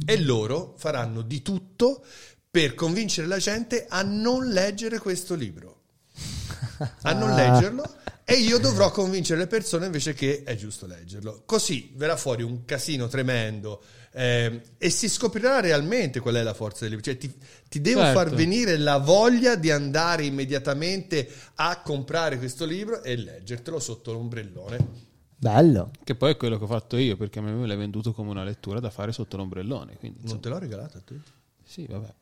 [0.05, 2.03] E loro faranno di tutto
[2.51, 5.80] per convincere la gente a non leggere questo libro,
[7.03, 7.83] a non leggerlo.
[8.23, 11.43] E io dovrò convincere le persone invece che è giusto leggerlo.
[11.45, 13.81] Così verrà fuori un casino tremendo
[14.13, 17.05] ehm, e si scoprirà realmente qual è la forza del libro.
[17.11, 17.33] Cioè, ti,
[17.67, 18.19] ti devo Certo.
[18.19, 25.09] far venire la voglia di andare immediatamente a comprare questo libro e leggertelo sotto l'ombrellone.
[25.35, 25.91] Bello.
[26.03, 28.29] Che poi è quello che ho fatto io, perché a me me l'hai venduto come
[28.29, 29.97] una lettura da fare sotto l'ombrellone.
[29.97, 31.15] Quindi, Non te l'ho regalato a te?
[31.65, 32.13] sì, vabbè.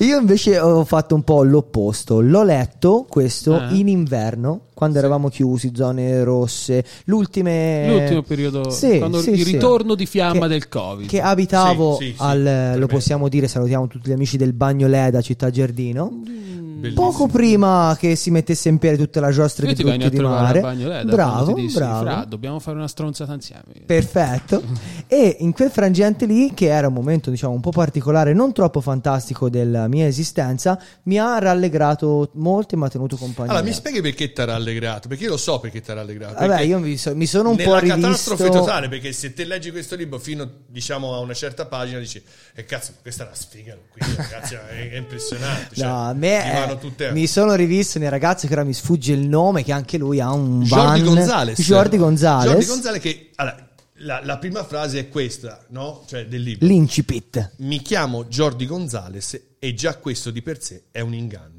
[0.00, 2.20] Io invece ho fatto un po' l'opposto.
[2.20, 3.72] L'ho letto questo Ah.
[3.72, 6.84] in inverno, quando eravamo chiusi, zone rosse.
[7.06, 7.86] L'ultime...
[7.88, 9.52] L'ultimo periodo, Sì, sì, il sì.
[9.52, 11.08] ritorno di fiamma Che- del Covid.
[11.08, 14.86] Che abitavo Sì, sì, sì, al, lo possiamo dire, salutiamo tutti gli amici del Bagno
[14.86, 16.20] Leda, Città Giardino.
[16.88, 17.10] Bellissimo.
[17.10, 20.14] Poco prima che si mettesse in piedi tutta la giostra Io di ti vengo brutti
[20.16, 20.58] a di trovare mare.
[20.58, 22.04] al bagno Leda bravo, dissi, bravo.
[22.04, 23.62] "Fra, dobbiamo fare una stronzata insieme.
[23.86, 24.62] Perfetto.
[25.06, 28.80] e in quel frangente lì, che era un momento diciamo un po' particolare, non troppo
[28.80, 33.52] fantastico della mia esistenza, mi ha rallegrato molto e mi ha tenuto compagnia.
[33.52, 35.08] Allora, mi spieghi perché ti ha rallegrato?
[35.08, 36.34] Perché io lo so perché ti ha rallegrato.
[36.46, 38.00] Vabbè, io mi, so- mi sono un nella po' rivisto.
[38.00, 42.22] catastrofe totale, perché se te leggi questo libro fino diciamo a una certa pagina dici
[42.54, 45.74] e cazzo, questa è una sfiga, quindi ragazzi è, è impressionante.
[45.76, 49.12] Cioè, No, a me è- tutte- mi sono rivisto nei ragazzi che ora mi sfugge
[49.12, 51.14] il nome, che anche lui ha un Jordi van.
[51.14, 51.60] Gonzales.
[51.60, 52.50] Jordi Gonzales.
[52.52, 56.02] Jordi Gonzales che allora, la, la prima frase è questa, no?
[56.06, 56.66] Cioè del libro.
[56.66, 57.52] L'incipit.
[57.58, 61.52] Mi chiamo Jordi Gonzales e già questo di per sé è un inganno.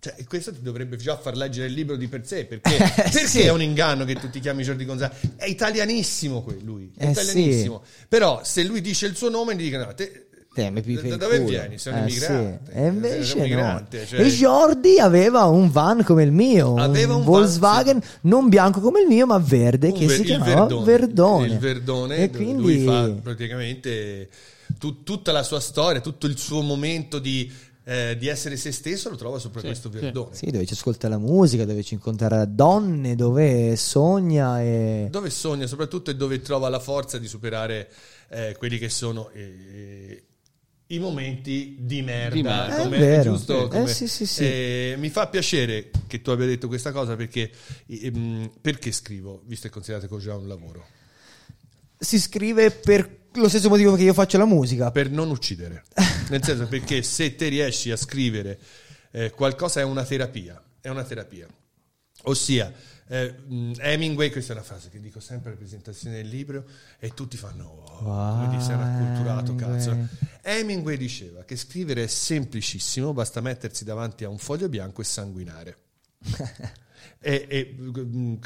[0.00, 3.26] Cioè, questo ti dovrebbe già far leggere il libro di per sé, perché, perché Eh,
[3.28, 3.40] sì.
[3.42, 5.16] è un inganno che tu ti chiami Jordi Gonzales?
[5.36, 7.82] È italianissimo lui, è Eh, italianissimo.
[8.08, 11.48] Però se lui dice il suo nome, gli dicono, "No, te, Te, da dove culo."
[11.48, 11.76] vieni?
[11.86, 12.60] Un Eh, immigrante.
[12.70, 12.72] sì.
[12.78, 13.86] E invece no.
[14.06, 18.48] cioè- E Jordi aveva un van come il mio, Aveva un, un van, Volkswagen non
[18.48, 21.46] bianco come il mio, ma verde, Un che ver- si chiamava Verdone.
[21.46, 24.28] Il Verdone, E quindi lui fa praticamente
[24.78, 27.50] tu- tutta la sua storia, tutto il suo momento di,
[27.84, 29.98] eh, di essere se stesso lo trova sopra Sì, questo sì.
[29.98, 30.34] Verdone.
[30.34, 35.08] Sì, dove ci ascolta la musica, dove ci incontra donne, dove sogna e...
[35.10, 37.88] Dove sogna soprattutto e dove trova la forza di superare
[38.28, 40.22] eh, quelli che sono eh,
[40.94, 42.66] i momenti di merda.
[42.66, 43.32] Di come- vero.
[43.32, 43.64] giusto?
[43.64, 44.44] Eh, Come- sì, sì, sì.
[44.44, 47.50] Eh, mi fa piacere che tu abbia detto questa cosa perché,
[47.86, 50.86] ehm, perché scrivo, visto che considerate che ho già un lavoro.
[51.98, 54.90] Si scrive per lo stesso motivo che io faccio la musica.
[54.90, 55.84] per non uccidere.
[56.28, 58.58] Nel senso perché se te riesci a scrivere
[59.12, 61.46] eh, qualcosa è una terapia, è una terapia.
[62.24, 62.72] Ossia,
[63.08, 63.34] eh,
[63.78, 66.64] Hemingway, questa è una frase che dico sempre alle presentazioni del libro
[66.98, 69.90] e tutti fanno, oh, come ti sei acculturato, cazzo.
[69.90, 70.30] Hemingway.
[70.42, 75.76] Hemingway diceva che scrivere è semplicissimo, basta mettersi davanti a un foglio bianco e sanguinare.
[77.20, 77.76] e, e,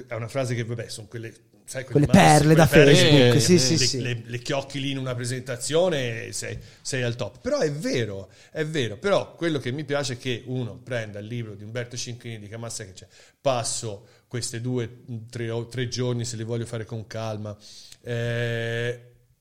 [0.07, 1.35] è una frase che, vabbè, sono quelle...
[1.69, 4.01] Sai, Quelle perle da perle Facebook, che- sì, sì, le, sì.
[4.01, 7.41] le- le chiocchi lì in una presentazione sei, sei al top.
[7.41, 8.99] Però è vero, è vero.
[8.99, 12.39] Però quello che mi piace è che uno prenda il libro di Umberto Cinquini e
[12.39, 13.07] dica ma sai che c'è,
[13.41, 17.57] passo queste due, tre, o tre giorni se li voglio fare con calma.
[18.03, 19.01] Eh,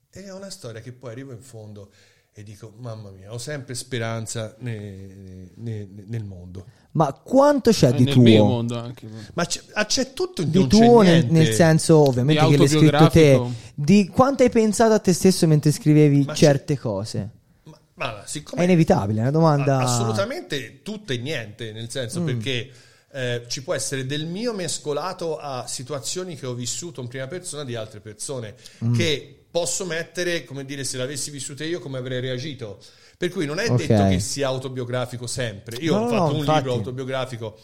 [0.10, 1.90] è una storia che poi arrivo in fondo
[2.38, 6.66] e dico mamma mia, ho sempre speranza ne- ne- ne- nel mondo.
[6.92, 8.22] Ma quanto c'è Eh, di nel tuo?
[8.24, 9.08] mio mondo anche.
[9.34, 11.32] Ma c'è, ah, c'è tutto in Di tuo nel, niente.
[11.32, 13.42] nel senso ovviamente Di che l'hai scritto te
[13.74, 17.30] di quanto hai pensato a te stesso mentre scrivevi Ma certe cose
[17.64, 22.26] Ma, ma siccome è inevitabile è una domanda Assolutamente tutto e niente, nel senso Mm.
[22.26, 22.70] perché
[23.16, 27.64] eh, ci può essere del mio mescolato a situazioni che ho vissuto in prima persona
[27.64, 28.94] di altre persone Mm.
[28.94, 32.78] che posso mettere, come dire, se l'avessi vissuta io, come avrei reagito.
[33.18, 33.86] Per cui non è Ok.
[33.86, 35.78] detto che sia autobiografico sempre.
[35.78, 36.58] Io No, ho no, fatto un infatti.
[36.58, 37.58] libro autobiografico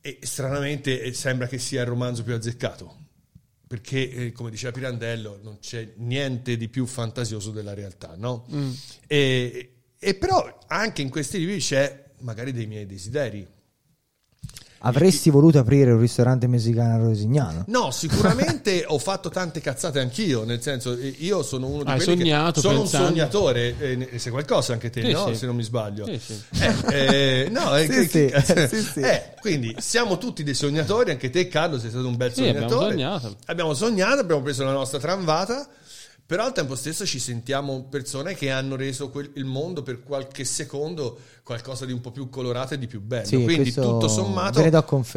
[0.00, 2.96] e stranamente eh, sembra che sia il romanzo più azzeccato.
[3.66, 8.46] Perché, eh, come diceva Pirandello, non c'è niente di più fantasioso della realtà, no?
[8.54, 8.70] Mm.
[9.06, 13.46] E, e però anche in questi libri c'è magari dei miei desideri.
[14.80, 17.64] Avresti voluto aprire un ristorante messicano a Rosignano?
[17.66, 21.96] No, sicuramente ho fatto tante cazzate anch'io, nel senso eh, io sono uno di Hai
[22.04, 23.06] quelli sognato, che sono pensando.
[23.06, 25.26] un sognatore, eh, ne sai qualcosa anche te, Sì, no?
[25.28, 25.34] sì.
[25.34, 26.06] Se non mi sbaglio.
[26.06, 26.40] Sì.
[26.60, 26.74] Eh,
[27.44, 27.86] eh, no, eh,
[29.02, 32.68] eh, quindi siamo tutti dei sognatori, anche te Carlo sei stato un bel Sì, abbiamo
[32.68, 32.90] sognatore.
[32.92, 33.36] sognato.
[33.46, 35.66] Abbiamo sognato, abbiamo preso la nostra tramvata,
[36.28, 40.44] però al tempo stesso ci sentiamo persone che hanno reso quel- il mondo per qualche
[40.44, 43.24] secondo qualcosa di un po' più colorato e di più bello.
[43.24, 44.58] Sì, Quindi tutto sommato,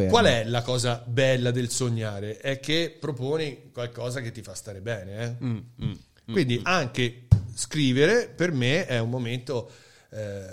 [0.07, 2.37] qual è la cosa bella del sognare?
[2.37, 5.21] È che proponi qualcosa che ti fa stare bene.
[5.21, 5.43] eh?
[5.45, 5.91] Mm, mm.
[6.31, 9.69] Quindi anche scrivere per me è un momento
[10.11, 10.45] eh,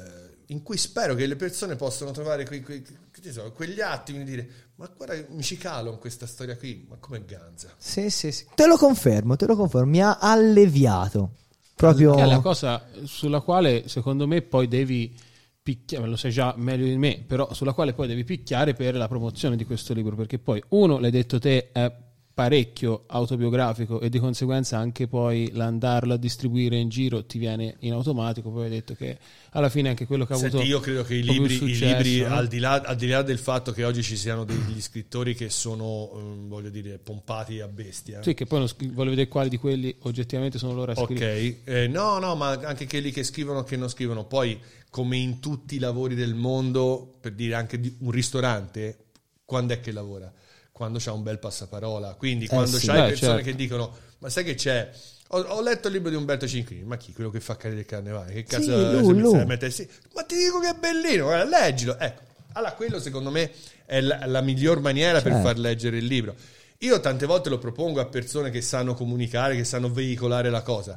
[0.46, 2.84] in cui spero che le persone possano trovare quei- quei-
[3.30, 6.96] so, quegli attimi di dire ma guarda mi ci calo in questa storia qui, ma
[7.00, 7.74] come ganza.
[7.76, 8.46] Sì, sì, sì.
[8.54, 9.90] Te lo confermo, te lo confermo.
[9.90, 11.32] Mi ha alleviato.
[11.74, 12.14] Proprio...
[12.14, 15.12] È la cosa sulla quale secondo me poi devi
[15.60, 19.08] picchiare, lo sai già meglio di me, però sulla quale poi devi picchiare per la
[19.08, 21.92] promozione di questo libro, perché poi uno, l'hai detto te, è
[22.38, 27.92] parecchio autobiografico e di conseguenza anche poi l'andarlo a distribuire in giro ti viene in
[27.94, 29.18] automatico, poi hai detto che
[29.50, 31.84] alla fine anche quello che ha Senti, avuto io credo che i libri, i successo,
[31.96, 32.36] libri, no?
[32.36, 35.50] al, di là, al di là del fatto che oggi ci siano degli scrittori che
[35.50, 38.22] sono, ehm, voglio dire, pompati a bestia.
[38.22, 41.60] Sì, che poi non voglio vedere quali di quelli oggettivamente sono loro a Ok, scrivere.
[41.64, 44.26] eh, no, no, ma anche quelli che scrivono che non scrivono.
[44.26, 44.56] Poi,
[44.90, 49.06] come in tutti i lavori del mondo, per dire anche di un ristorante,
[49.44, 50.32] quando è che lavora?
[50.78, 52.14] Quando c'ha un bel passaparola.
[52.14, 52.86] Quindi, quando sì.
[52.86, 53.50] c'hai Beh, persone certo.
[53.50, 54.88] che dicono: Ma sai che c'è?
[55.30, 57.12] Ho, ho letto il libro di Umberto Cincrini, ma chi?
[57.12, 58.32] Quello che fa carne del carnevale?
[58.32, 59.28] Che cazzo lui, mi lui.
[59.30, 61.98] stai a mettere- sì, Ma ti dico che è bellino, guarda, leggilo.
[61.98, 63.50] Ecco, allora quello secondo me
[63.84, 65.46] è la, la miglior maniera per Certo.
[65.48, 66.36] far leggere il libro.
[66.78, 70.96] Io tante volte lo propongo a persone che sanno comunicare, che sanno veicolare la cosa,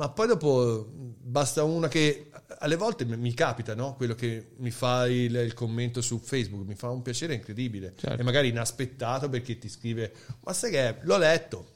[0.00, 3.96] ma poi dopo basta una che alle volte mi- capita, no?
[3.96, 8.18] Quello che mi fa il, il commento su Facebook, mi fa un piacere incredibile Certo.
[8.18, 10.10] e magari inaspettato perché ti scrive,
[10.44, 10.96] ma sai che è?
[11.02, 11.66] l'ho letto.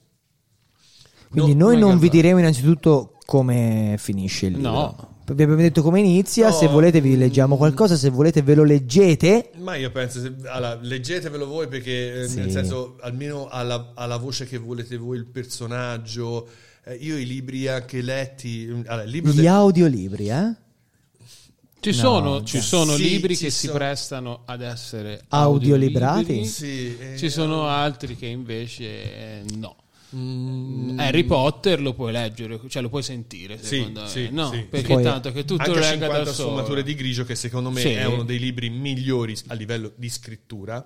[1.28, 4.70] Quindi No, noi non vi diremo innanzitutto come finisce il libro.
[4.70, 5.08] No.
[5.26, 6.54] Vi abbiamo detto come inizia, No.
[6.54, 9.50] se volete vi leggiamo qualcosa, se volete ve lo leggete.
[9.56, 12.38] Ma io penso, se, allora, leggetevelo voi perché eh, Sì.
[12.38, 16.48] nel senso almeno alla, alla voce che volete voi il personaggio.
[16.86, 20.54] Eh, io i libri anche letti, allora, il libro Gli del- audiolibri, eh?
[21.80, 23.78] Ci No, sono, ci sono Sì, libri ci che si sono.
[23.78, 26.18] prestano ad essere Audiolibrati?
[26.20, 26.46] audiolibri.
[26.48, 29.76] Sì, eh, Ci sono altri che invece eh, no.
[30.16, 34.08] mm, Harry Potter lo puoi leggere, cioè lo puoi sentire, Sì, secondo me.
[34.08, 34.60] sì, no, sì.
[34.70, 36.48] perché Poi- tanto che tutto anche regga 50 da solo.
[36.50, 37.88] sfumature di grigio che secondo me Sì.
[37.90, 40.84] è uno dei libri migliori a livello di scrittura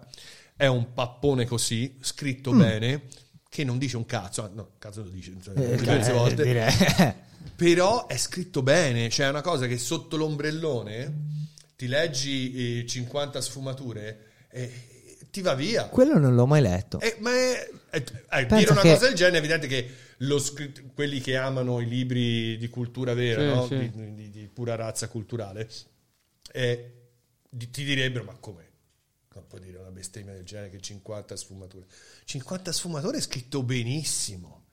[0.57, 3.03] è un pappone così scritto bene
[3.49, 6.43] che non dice un cazzo ah, no cazzo lo dice cioè, Eh, diverse eh, volte
[6.45, 6.73] direi.
[7.57, 11.15] però è scritto bene cioè è una cosa che sotto l'ombrellone
[11.77, 14.73] ti leggi eh, 50 sfumature e
[15.31, 17.01] ti va via Quello non l'ho mai letto.
[17.01, 18.03] eh, ma è, è- eh,
[18.47, 19.91] Pensa dire una che- cosa del genere è evidente che
[20.23, 23.67] lo scritt- quelli che amano i libri di cultura vera, Sì, no?
[23.67, 23.91] sì.
[23.91, 25.69] di, di- di pura razza culturale,
[26.53, 26.93] eh,
[27.51, 28.68] ti direbbero: Ma come?
[29.39, 31.87] Non puoi dire una bestemmia del genere che 50 sfumature.
[32.25, 34.65] 50 sfumature è scritto benissimo.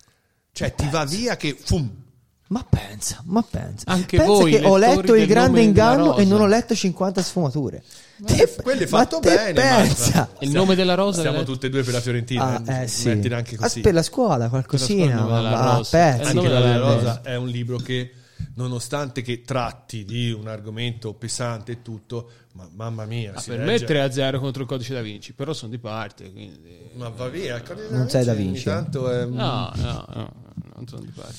[0.51, 2.03] Cioè, ti va via che fum.
[2.47, 3.83] Ma pensa, ma pensa.
[3.87, 7.83] Anche pensa voi, che ho letto il grande inganno e non ho letto 50 sfumature.
[8.17, 10.29] Ma Te- quello è ma fatto bene, pensa.
[10.39, 12.63] Il nome della rosa Siamo tutte e due per la Fiorentina.
[12.63, 13.09] Ah, eh, eh, sì.
[13.09, 13.79] anche così.
[13.79, 15.97] Ah, per la scuola qualcosina, Per la scuola, ma, ma rosa.
[15.97, 16.21] a pezzi.
[16.21, 17.21] il Anche nome la rosa.
[17.21, 18.11] è un libro che,
[18.55, 23.59] nonostante che tratti di un argomento pesante e tutto, ma mamma mia, Ah, si per
[23.59, 26.89] me 3 a 0 contro il codice da Vinci, però sono di parte, quindi...
[26.95, 28.63] Ma va via, il Codice Non sei Da ogni Vinci.
[28.63, 30.33] tanto è- No, no, no,
[30.75, 31.37] non sono di parte.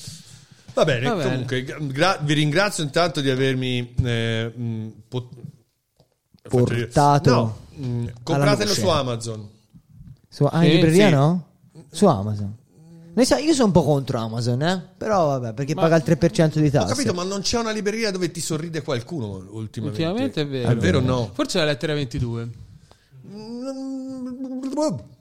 [0.73, 1.29] Va bene, Va bene.
[1.29, 5.33] comunque gra- vi ringrazio intanto di avermi eh, mh, pot-
[6.47, 7.57] Portato No,
[7.87, 8.81] mh, compratelo luce.
[8.81, 9.49] su Amazon.
[10.29, 11.13] Su, ah, in libreria sì.
[11.13, 11.45] no?
[11.89, 12.55] Su Amazon.
[13.23, 14.89] Io sono un po' contro Amazon, eh?
[14.97, 16.93] Però vabbè, perché Ma- paga il 3% di Ho tasse.
[16.93, 20.03] capito, ma non c'è una libreria dove ti sorride qualcuno ultimamente.
[20.03, 20.69] Ultimamente è vero.
[20.69, 21.31] È vero o no?
[21.33, 22.49] Forse la lettera 22.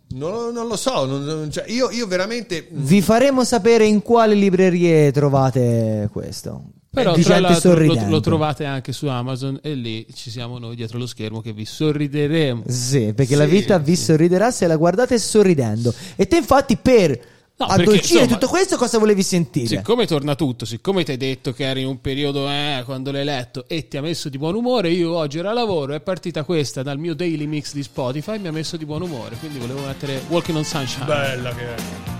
[0.08, 2.68] Non, non lo so, non- non- cioè, io, io veramente...
[2.70, 6.64] Vi faremo sapere in quali librerie trovate questo.
[6.90, 11.06] Però di lo, lo trovate anche su Amazon e lì ci siamo noi dietro lo
[11.06, 12.62] schermo che vi sorrideremo.
[12.68, 14.04] Sì, perché Sì, la vita vi sì.
[14.04, 15.92] sorriderà se la guardate sorridendo.
[16.14, 17.20] E te infatti per
[17.58, 19.66] No, perché, Addolcire insomma, tutto questo, cosa volevi sentire?
[19.66, 23.24] Siccome torna tutto, siccome ti hai detto che eri in un periodo eh, quando l'hai
[23.24, 26.44] letto e ti ha messo di buon umore, io oggi ero a lavoro, è partita
[26.44, 29.58] questa dal mio daily mix di Spotify e mi ha messo di buon umore, quindi
[29.58, 31.06] volevo mettere Walking on Sunshine.
[31.06, 32.15] Bella che è.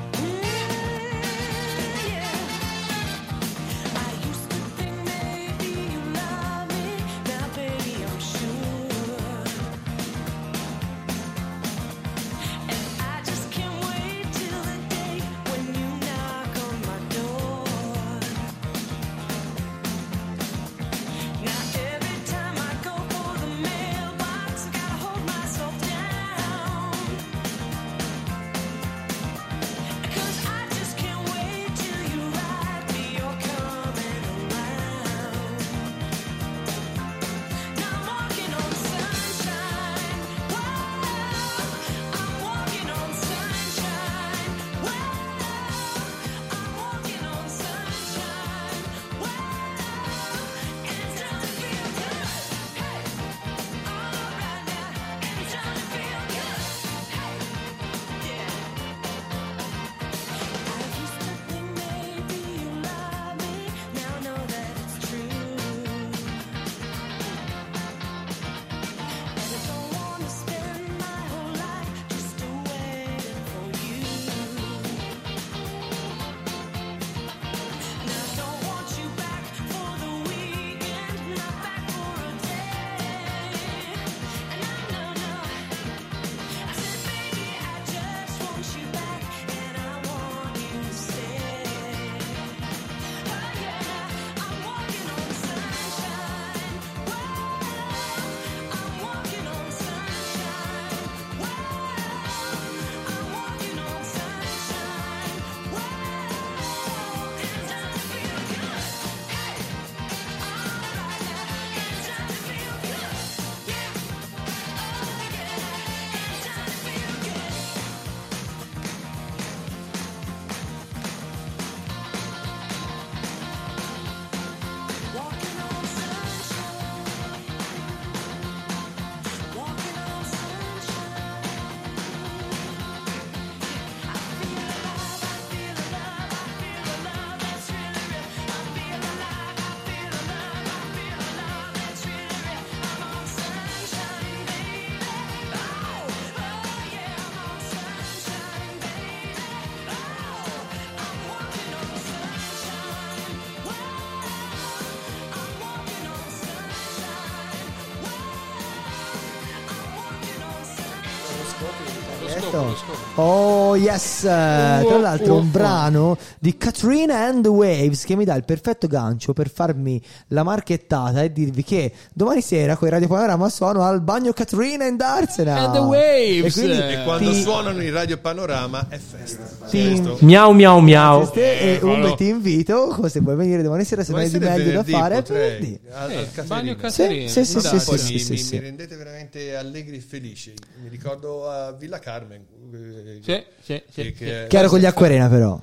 [162.51, 162.86] Sunshine.
[162.97, 163.05] Certo.
[163.19, 168.25] Oh yes, Eh, tra l'altro oh, un brano di Katrina and the Waves che mi
[168.27, 172.93] dà il perfetto gancio per farmi la marchettata e dirvi che domani sera con il
[172.93, 176.57] Radio Panorama suono al bagno Katrina and Arsena And the Waves.
[176.59, 179.45] e quindi E quando ti- suonano in Radio Panorama è festa.
[179.71, 180.19] ti- Questo.
[180.21, 181.31] Miau miau miau.
[181.35, 181.95] e Eccolo.
[181.95, 185.23] Umbe ti invito se vuoi venire domani sera se non hai di meglio da fare
[185.23, 185.81] venerdì.
[185.91, 187.31] Al- Eh, al bagno Caterina.
[187.31, 188.55] Sì, sì, sì, Poi sì, mi, sì, mi- sì.
[188.57, 190.53] mi rendete veramente allegri e felici.
[190.83, 192.45] Mi ricordo a Villa Carmen.
[192.73, 194.13] Eh, Sì, sì, sì, che- sì.
[194.13, 195.61] che- Che ero con gli acquarena però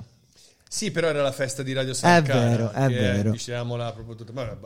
[0.68, 2.48] Sì, però era la festa di Radio Sancana.
[2.48, 3.30] vero, è che vero.
[3.30, 4.32] Diciamola proprio tutta.
[4.32, 4.56] Ma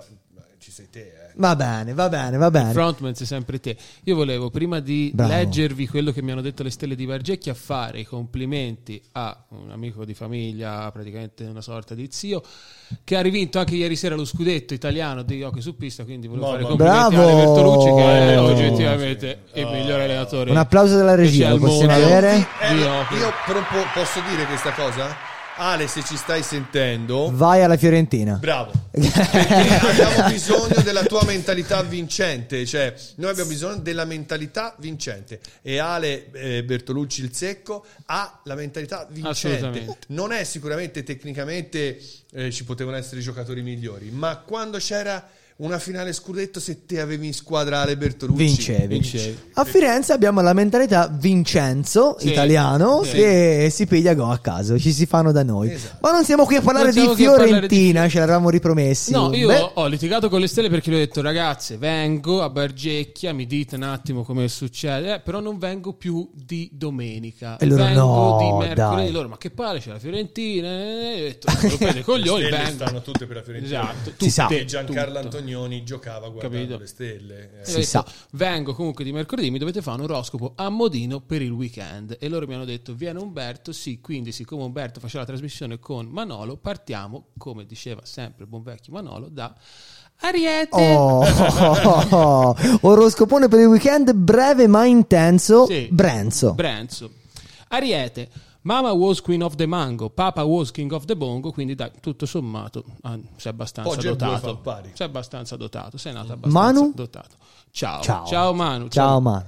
[0.58, 1.30] ci sei te, eh.
[1.36, 3.76] va bene va bene va bene Frontman sei sempre te.
[4.04, 5.32] Io volevo, prima di Bravo.
[5.32, 9.70] leggervi quello che mi hanno detto le stelle di Vergecchia, fare i complimenti a un
[9.70, 12.42] amico di famiglia, praticamente una sorta di zio,
[13.04, 16.46] che ha rivinto anche ieri sera lo scudetto italiano di hockey su pista, quindi volevo
[16.46, 17.28] No, fare i complimenti Bravo!
[17.28, 19.60] a Ale Bertolucci, che è oggettivamente sì.
[19.60, 20.50] il migliore allenatore.
[20.50, 23.18] un applauso della regia lo al possiamo avere Eh, io hockey.
[23.46, 25.06] però po- posso dire questa cosa?
[25.60, 28.70] Ale, se ci stai sentendo, vai alla Fiorentina bravo.
[28.92, 32.64] Perché abbiamo bisogno della tua mentalità vincente.
[32.64, 35.40] Cioè, noi abbiamo bisogno della mentalità vincente.
[35.60, 39.56] E Ale eh, Bertolucci il secco ha la mentalità vincente.
[39.56, 39.98] Assolutamente.
[40.08, 42.00] Non è sicuramente tecnicamente
[42.32, 45.28] eh, ci potevano essere giocatori migliori, ma quando c'era
[45.58, 48.86] una finale scudetto, se te avevi in squadra Ale Bertolucci, Vincevi.
[48.86, 49.38] Vincevi.
[49.54, 53.12] A Firenze abbiamo la mentalità Vincenzo, Sì, italiano, sì.
[53.16, 55.72] che si piglia go a caso, ci si fanno da noi.
[55.72, 55.96] Esatto.
[56.02, 59.10] Ma non siamo qui a parlare di Fiorentina, di- ce l'eravamo ripromessi.
[59.10, 62.50] No, io Beh, ho litigato con le stelle perché le ho detto ragazze, vengo a
[62.50, 67.56] Bargecchia, mi dite un attimo come succede, eh, però non vengo più di domenica.
[67.58, 69.02] E loro, vengo no, di mercoledì.
[69.04, 69.10] dai.
[69.10, 70.68] Loro, ma che palle c'è la Fiorentina?
[70.68, 72.84] E io ho detto, rompete i coglioni, Stelle vengo.
[72.84, 73.80] stanno tutte per la Fiorentina.
[73.80, 74.46] Esatto, Si sa.
[74.46, 75.46] tutte, Giancarlo tutto.
[75.48, 76.78] Antonioni giocava guardando Capito.
[76.78, 77.50] le stelle.
[77.56, 78.06] Eh, E Si detto, sa.
[78.32, 82.16] Vengo comunque di mercoledì, mi dovete fare un oroscopo a modino per il weekend.
[82.20, 83.72] E loro mi hanno detto: Viene Umberto.
[83.72, 88.62] Sì, quindi, siccome Umberto faceva la trasmissione con Manolo, partiamo, come diceva sempre il buon
[88.62, 89.54] vecchio Manolo, da
[90.20, 90.94] Ariete.
[90.94, 95.66] Oh, oroscopone per il weekend breve ma intenso.
[95.66, 95.88] Sì.
[95.90, 96.54] Brenzo.
[96.54, 97.10] Brenzo.
[97.68, 98.28] Ariete.
[98.68, 102.26] Mama was queen of the mango, Papa was king of the bongo, quindi dai, tutto
[102.26, 104.60] sommato ah, sei abbastanza due dotato.
[104.92, 106.92] Sei abbastanza dotato, sei nato abbastanza Manu?
[106.94, 107.36] dotato.
[107.70, 108.02] Ciao.
[108.02, 108.26] Ciao.
[108.26, 108.88] Ciao Manu.
[108.88, 109.46] Ciao, Manu.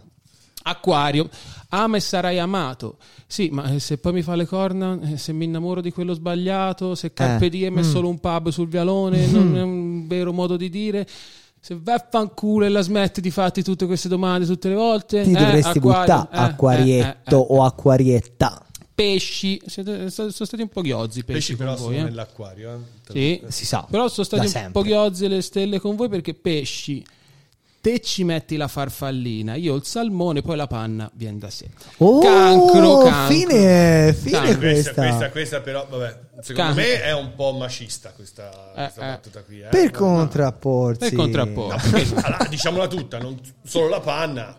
[0.62, 1.28] Acquario,
[1.68, 2.96] ama e sarai amato.
[3.26, 6.14] Sì, ma eh, se poi mi fa le corna, eh, se mi innamoro di quello
[6.14, 7.90] sbagliato, se Carpe Eh, Diem è mm.
[7.90, 11.06] solo un pub sul vialone, non è un vero modo di dire.
[11.60, 15.24] Se vai a fanculo e la smetti di farti tutte queste domande tutte le volte,
[15.24, 17.58] Ti eh, dovresti acquario, buttare eh, acquarietto eh, eh, eh.
[17.58, 18.64] o acquarietta.
[18.94, 19.60] Pesci.
[19.66, 22.04] Siete- sono stati un po' ghiozzi i pesci, Pesci però con sono voi, eh.
[22.04, 22.84] nell'acquario.
[23.12, 23.12] eh.
[23.12, 23.42] Sì.
[23.48, 23.86] Si sa.
[23.90, 24.72] Però sono stati un sempre.
[24.72, 27.04] po' ghiozzi le stelle con voi perché pesci.
[27.82, 31.66] Te ci metti la farfallina, io il salmone, poi la panna viene da sé.
[31.96, 33.34] Oh, cancro, cancro.
[33.34, 34.58] Fine, fine Cancro.
[34.58, 34.92] Questa, questa.
[34.92, 36.82] questa, questa però, vabbè, secondo Cancro.
[36.82, 39.06] me è un po' macista questa, questa eh.
[39.06, 39.62] battuta qui.
[39.62, 39.68] Eh.
[39.68, 40.98] Per contrapporsi.
[40.98, 42.14] Per contrapporsi.
[42.20, 44.54] Allora, diciamola tutta, non solo la panna.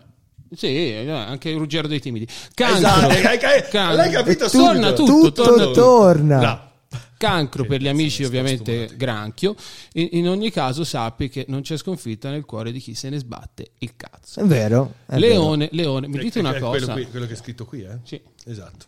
[0.54, 2.26] Sì, eh, anche il Ruggero dei timidi.
[2.54, 2.76] Cancro.
[2.78, 3.38] Esatto, hai- hai-
[3.68, 3.94] Cancro.
[3.96, 5.04] l'hai capito Torna subito.
[5.04, 6.38] tutto, Tutto torna torna.
[6.38, 6.70] Bravo.
[7.16, 9.54] Cancro per gli amici, ovviamente granchio.
[9.94, 13.18] In, in ogni caso, sappi che non c'è sconfitta nel cuore di chi se ne
[13.18, 14.40] sbatte il cazzo.
[14.40, 14.94] È vero.
[15.06, 16.78] è Leone, Leone, mi dite una è cosa.
[16.78, 17.98] Quello, qui- quello che è scritto qui, eh?
[18.02, 18.20] Sì.
[18.44, 18.86] Esatto.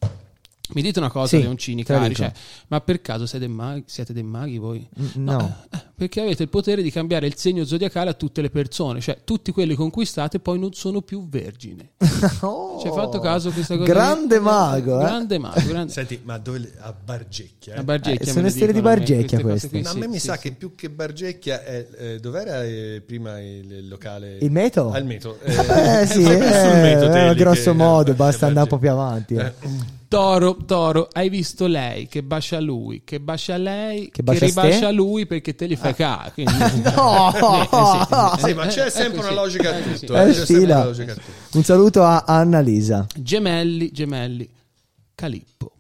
[0.73, 2.33] Mi dite una cosa, Sì, leoncini cari, cioè,
[2.69, 4.89] ma per caso siete, maghi, siete dei maghi voi?
[4.95, 5.11] vero.
[5.17, 5.57] No.
[5.71, 9.19] Eh, Perché avete il potere di cambiare il segno zodiacale a tutte le persone, cioè
[9.25, 11.91] tutti quelli conquistate poi non sono più vergine.
[12.41, 12.81] Oh.
[12.81, 13.93] Ci hai fatto caso a questa cosa?
[13.93, 15.05] Grande mago, eh.
[15.05, 15.93] Grande mago, grande.
[15.93, 17.75] Senti, ma dove le- a Bargecchia?
[17.75, 17.79] eh?
[17.81, 19.99] A Bargecchia Eh, sono ne le stelle di me, Bargecchia queste qui, Ma a sì,
[19.99, 20.41] me mi sì, sa sì.
[20.41, 24.39] che più che Bargecchia è, eh, dov'era eh, prima il, il locale?
[24.41, 24.91] Il Meto?
[24.93, 25.39] Al Meto.
[25.45, 28.79] Eh sì, sempre sul eh, Meto, eh, grosso che- modo, eh, basta andare un po'
[28.79, 29.37] più avanti.
[30.15, 34.93] Toro, Toro, hai visto lei che bacia lui, che bacia lei, che, bacia ribacia ste?
[34.93, 36.31] lui perché te li fai ca.
[36.33, 36.53] quindi-
[36.95, 37.33] No!
[37.35, 39.97] Eh, sì, Sì, ma c'è eh, sempre una logica a eh, tutto.
[39.97, 40.05] sì.
[40.05, 40.77] eh, c'è sempre fila.
[40.77, 41.57] una logica a tutto.
[41.59, 43.07] Un saluto a Annalisa.
[43.17, 44.49] Gemelli, gemelli,
[45.17, 45.73] Calippo.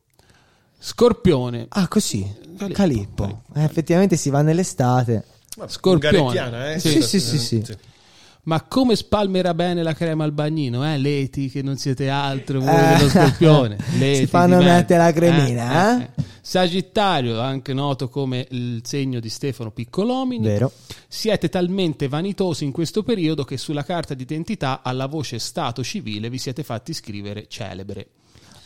[0.80, 1.66] Scorpione.
[1.68, 2.20] Ah, così.
[2.59, 3.22] Calippo, Calippo.
[3.24, 3.43] Calippo.
[3.55, 5.24] Eh, effettivamente si va nell'estate.
[5.57, 6.74] Ma Scorpione.
[6.74, 6.78] Eh?
[6.80, 7.64] Sì, sì, sì, sì.
[8.45, 10.99] Ma come spalmerà bene la crema al bagnino, eh?
[10.99, 12.97] Leti, che non siete altro voi Eh.
[12.97, 13.76] dello scorpione.
[13.99, 16.11] Leti Si fanno mettere la cremina, eh?
[16.42, 20.45] Sagittario, anche noto come il segno di Stefano Piccolomini.
[20.45, 20.70] Vero.
[21.09, 26.36] Siete talmente vanitosi in questo periodo che sulla carta d'identità alla voce stato civile vi
[26.38, 28.09] siete fatti scrivere celebre.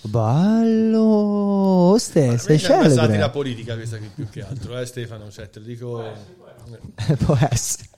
[0.00, 1.94] Ballo.
[1.98, 3.30] Ste, sei È una satira celebre.
[3.30, 5.30] politica questa qui più che altro, eh Stefano?
[5.30, 6.02] Cioè, te lo dico...
[7.24, 7.88] Può essere.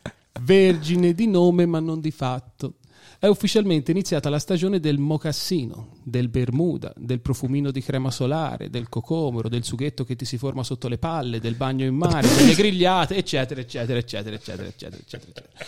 [0.42, 2.74] Vergine di nome ma non di fatto.
[3.18, 8.88] È ufficialmente iniziata la stagione del mocassino, del bermuda, del profumino di crema solare, del
[8.88, 12.54] cocomero, del sughetto che ti si forma sotto le palle, del bagno in mare, delle
[12.54, 15.32] grigliate, eccetera, eccetera, eccetera, eccetera, eccetera, eccetera.
[15.32, 15.66] eccetera.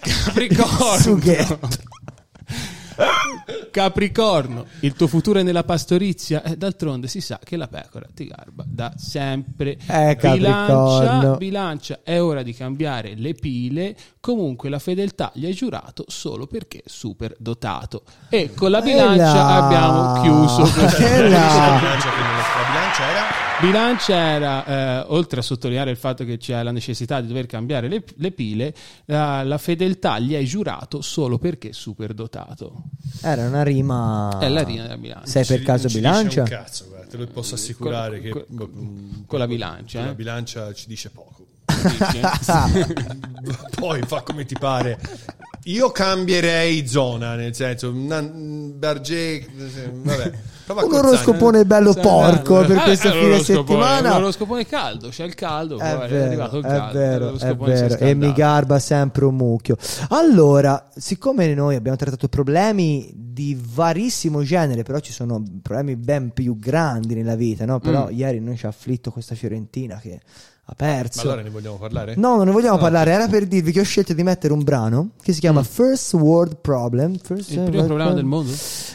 [0.24, 2.06] Capricorno.
[3.70, 8.26] Capricorno, il tuo futuro è nella pastorizia e d'altronde si sa che la pecora ti
[8.26, 9.78] garba da sempre.
[9.86, 13.96] Eh, bilancia, bilancia, è ora di cambiare le pile.
[14.20, 18.02] Comunque la fedeltà gli hai giurato solo perché è super dotato.
[18.28, 19.64] E con la bilancia là.
[19.64, 20.62] abbiamo chiuso.
[20.98, 23.37] Eh bilancia, la bilancia era...
[23.60, 27.88] Bilancia era, eh, oltre a sottolineare il fatto che c'è la necessità di dover cambiare
[27.88, 28.72] le, le pile,
[29.06, 32.84] la, la fedeltà gli hai giurato solo perché super dotato.
[33.20, 34.38] Era una rima.
[34.38, 35.26] È la rima della bilancia.
[35.26, 36.42] Sei per caso bilancia?
[36.42, 38.54] un cazzo, guarda, te lo posso assicurare Con- che...
[38.54, 40.10] con- mm, con la bilancia, con eh?
[40.10, 41.46] La bilancia ci dice poco.
[41.66, 42.20] Eh?
[43.74, 45.00] Poi fa come ti pare.
[45.68, 49.46] Io cambierei zona, nel senso, una, Barge,
[50.02, 50.32] vabbè.
[50.68, 54.18] Un oroscopone bello porco per questo eh, fine settimana.
[54.18, 56.98] L'oroscopone caldo, c'è il caldo, È poi è, vero, arrivato il è caldo.
[56.98, 57.96] vero, è si è vero.
[57.98, 59.76] E mi garba sempre un mucchio.
[60.08, 66.58] Allora, siccome noi abbiamo trattato problemi di varissimo genere, però ci sono problemi ben più
[66.58, 67.78] grandi nella vita, no?
[67.78, 68.16] Però Mm.
[68.16, 70.20] ieri noi ci ha afflitto questa Fiorentina che
[70.70, 71.22] ha Ma perso.
[71.22, 72.14] allora ne vogliamo parlare?
[72.16, 73.10] No, non ne vogliamo parlare.
[73.10, 76.56] Era per dirvi che ho scelto di mettere un brano che si chiama First World
[76.60, 77.16] Problem.
[77.16, 77.62] First Mm.
[77.64, 78.52] Il primo problema del mondo?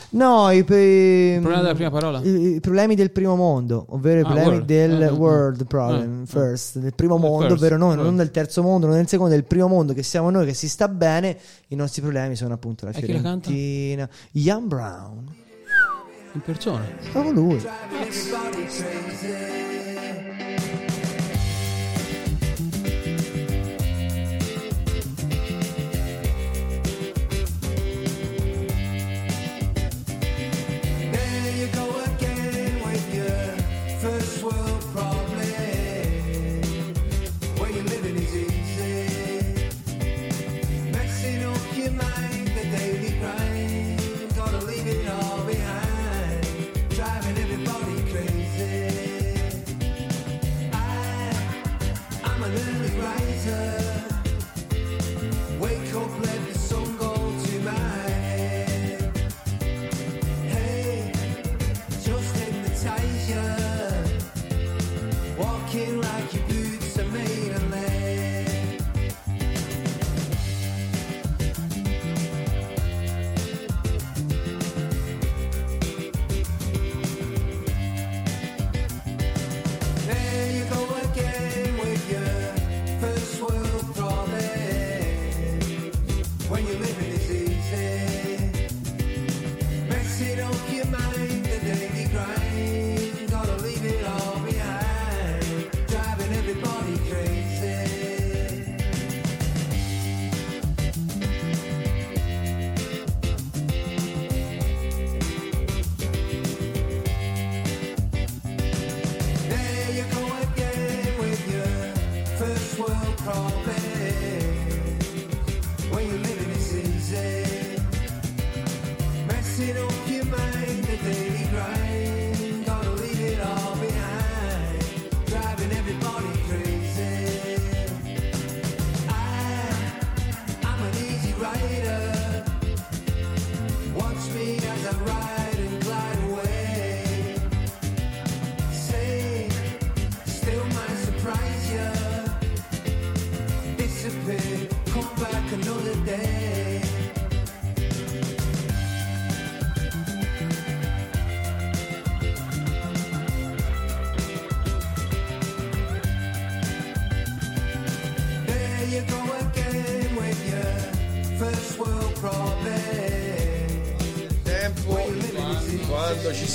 [0.09, 2.21] No, i, il problema della prima parola?
[2.21, 4.65] I, i problemi del primo mondo, ovvero i Ah, problemi world.
[4.65, 5.65] del Eh, world eh.
[5.65, 8.95] problem, Eh, first, del primo Eh, mondo, first, ovvero noi, non del terzo mondo, non
[8.97, 11.35] del secondo, del primo mondo, che siamo noi, che si sta bene.
[11.69, 13.01] I nostri problemi sono appunto la E?
[13.01, 15.25] Fiorentina, Ian Brown,
[16.33, 16.83] In persona.
[17.11, 17.57] proprio lui.
[18.29, 18.61] quando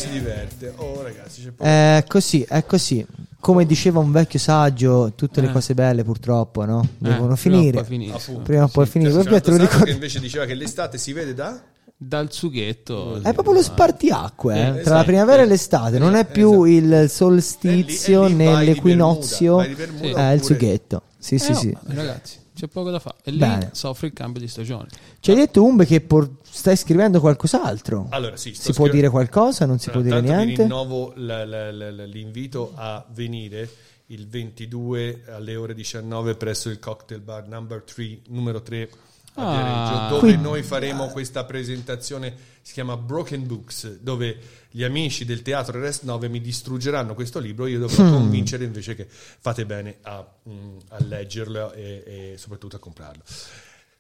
[0.09, 0.73] si diverte.
[0.77, 1.69] Oh, ragazzi, c'è poco.
[1.69, 3.07] È così, è così.
[3.41, 5.53] Come diceva un vecchio saggio, tutte le Eh.
[5.53, 6.87] cose belle purtroppo, no?
[6.99, 7.83] Devono Eh, finire.
[7.83, 8.17] prima o poi finiscono.
[8.19, 8.43] Appunto.
[8.43, 9.11] Prima o poi C'è finire.
[9.13, 9.85] Scarlett Vabbè, te lo ricordo.
[9.85, 11.61] che invece diceva che l'estate si vede da
[12.01, 13.21] Dal sughetto.
[13.23, 15.05] È proprio lo spartiacque eh, Eh, tra la esatto.
[15.05, 16.67] primavera e l'estate, non è più Esatto.
[17.03, 20.39] il solstizio E lì- e lì vai di nell'equinozio, Bermuda, vai di Bermuda è il
[20.41, 21.03] oppure- sughetto.
[21.19, 21.77] Sì, Eh sì, sì.
[21.87, 23.17] Ragazzi, c'è poco da fare.
[23.23, 23.71] E lì Bene.
[23.73, 24.89] soffre il cambio di stagione.
[25.21, 28.07] Ci hai detto Umbe che por- stai scrivendo qualcos'altro?
[28.11, 29.65] Allora, sì, si può dire qualcosa?
[29.65, 30.63] Non si Allora, può dire niente?
[30.63, 33.69] Rinnovo la- la- la- la- l'invito a venire
[34.07, 38.89] il 22 alle ore 19 presso il cocktail bar number 3, numero 3
[39.35, 40.09] a Ah.
[40.09, 44.37] Dove Quindi- noi faremo questa presentazione, si chiama Broken Books, dove
[44.79, 48.13] gli amici del teatro Rest 9 mi distruggeranno questo libro, io dovrò Hmm.
[48.13, 53.25] convincere invece che fate bene a, mm, a leggerlo e, e soprattutto a comprarlo.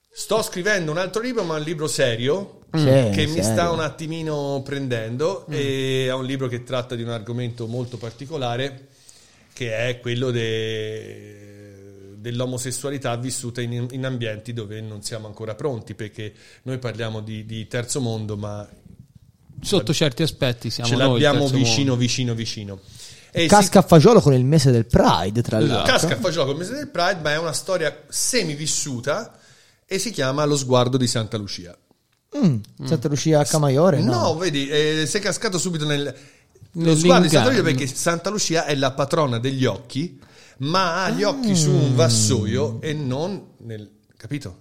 [0.08, 3.42] Sto scrivendo un altro libro, ma un libro serio, Sì, che mi serio.
[3.42, 8.86] sta un attimino prendendo e è un libro che tratta di un argomento molto particolare
[9.52, 16.32] che è quello de- dell'omosessualità vissuta in, in ambienti dove non siamo ancora pronti perché
[16.62, 18.68] noi parliamo di, di terzo mondo ma
[19.60, 21.16] Sotto certi aspetti siamo ce noi.
[21.16, 22.80] il l'abbiamo vicino vicino vicino
[23.32, 25.72] si- Casca a fagiolo con il mese del Pride, tra Esatto.
[25.74, 25.92] l'altro.
[25.92, 29.38] Casca a fagiolo col mese del Pride ma è una storia semivissuta
[29.86, 31.76] e si chiama Lo sguardo di Santa Lucia
[32.36, 34.00] Mm, Santa Lucia a Camaiore?
[34.02, 34.12] No.
[34.12, 36.14] No, vedi, eh, sei cascato subito nel...
[36.72, 40.20] Lo sguardo di Santa Lucia perché Santa Lucia è la patrona degli occhi,
[40.58, 43.90] ma ha gli occhi su un vassoio e non nel...
[44.14, 44.58] Capito?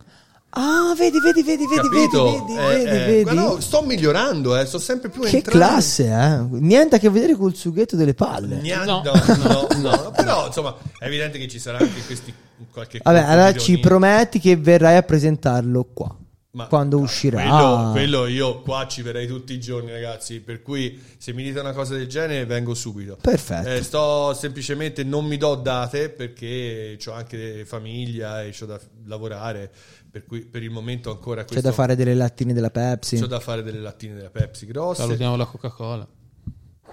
[0.60, 2.24] Ah, vedi, vedi, vedi, vedi, Capito?
[2.24, 3.36] vedi, vedi, Eh, vedi, eh, vedi.
[3.36, 5.66] no, sto migliorando, eh, sto sempre più Che entrando.
[5.66, 6.58] classe, eh?
[6.60, 8.56] Niente a che vedere col sughetto delle palle.
[8.62, 9.02] Gna- No.
[9.06, 12.34] no, no, no, però insomma è evidente che ci sarà anche questi
[12.72, 16.16] qualche Vabbè, allora ci prometti che verrai a presentarlo qua.
[16.52, 17.40] Ma quando no, uscirà.
[17.44, 20.40] Quello, quello io qua ci verrei tutti i giorni, ragazzi.
[20.40, 23.16] Per cui se mi dite una cosa del genere, vengo subito.
[23.22, 23.70] Perfetto.
[23.70, 29.72] Eh, sto semplicemente non mi do date perché ho anche famiglia e ho da lavorare.
[30.18, 33.20] Per cui per il momento ancora C'è questo da fare delle lattine della Pepsi.
[33.20, 35.02] c'ho da fare delle lattine della Pepsi grosse.
[35.04, 36.08] Salutiamo la Coca-Cola.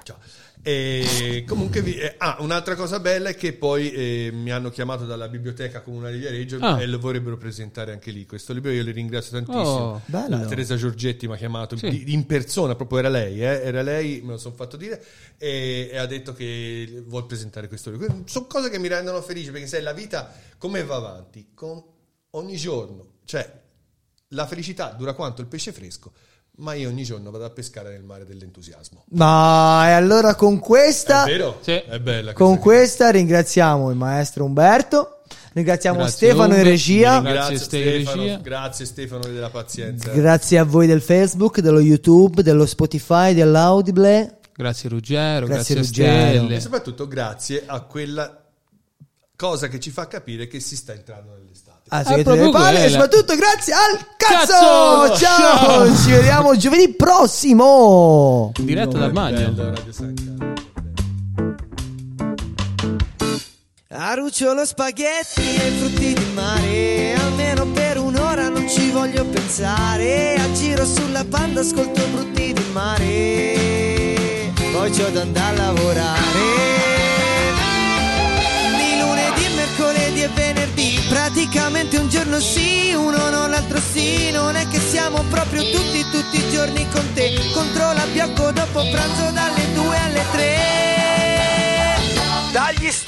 [0.03, 0.19] Ciao.
[0.67, 5.05] E comunque vi- eh, ah, un'altra cosa bella è che poi eh, mi hanno chiamato
[5.07, 6.81] dalla biblioteca comunale di Viareggio Ah.
[6.83, 8.27] e lo vorrebbero presentare anche lì.
[8.27, 9.63] Questo libro io li ringrazio tantissimo.
[9.63, 12.13] Oh, Teresa Giorgetti mi ha chiamato Sì.
[12.13, 15.03] in persona, proprio era lei, eh, era lei, me lo sono fatto dire,
[15.39, 18.23] e, e ha detto che vuol presentare questo libro.
[18.27, 21.49] Sono cose che mi rendono felice perché sai, la vita come va avanti?
[21.55, 21.83] Con
[22.31, 23.51] ogni giorno, cioè
[24.29, 26.13] la felicità dura quanto il pesce fresco,
[26.57, 29.05] ma io ogni giorno vado a pescare nel mare dell'entusiasmo.
[29.11, 31.59] Ma e allora con questa, È vero?
[31.63, 31.73] Sì.
[31.73, 32.63] È bella con questa
[33.07, 35.21] questa ringraziamo il maestro Umberto,
[35.53, 36.63] ringraziamo Grazie, Stefano in Umbe.
[36.71, 38.37] regia, Grazie, Grazie Ste in Stefano, regia.
[38.39, 40.11] grazie Stefano della pazienza.
[40.13, 44.39] grazie a voi del Facebook, dello YouTube, dello Spotify, dell'Audible.
[44.57, 46.39] Grazie Ruggero, Grazie, grazie, Ruggero.
[46.45, 46.57] Stelle.
[46.57, 48.41] e soprattutto grazie a quella
[49.37, 51.74] cosa che ci fa capire che si sta entrando nell'estate.
[51.89, 54.53] Ah, Ah, proprio delle palle e soprattutto grazie al cazzo!
[54.53, 55.17] Cazzo!
[55.17, 55.87] Ciao!
[55.87, 55.97] Ciao!
[56.03, 58.53] Ci vediamo giovedì prossimo!
[58.59, 59.51] Diretta dal bagno.
[59.53, 60.53] Bello, Radio San Carlo.
[63.97, 70.35] Aruccio lo spaghetti e i frutti di mare Almeno per un'ora non ci voglio pensare
[70.35, 76.41] A giro sulla panda ascolto brutti di mare Poi c'ho da andare a lavorare
[78.79, 80.64] Di lunedì, mercoledì e venerdì
[81.45, 84.31] Praticamente un giorno sì, uno non l'altro sì.
[84.31, 87.39] Non è che siamo proprio tutti, tutti i giorni con te.
[87.53, 90.57] Controlla Biocco dopo pranzo dalle 2 alle 3
[92.51, 93.05] Dagli studi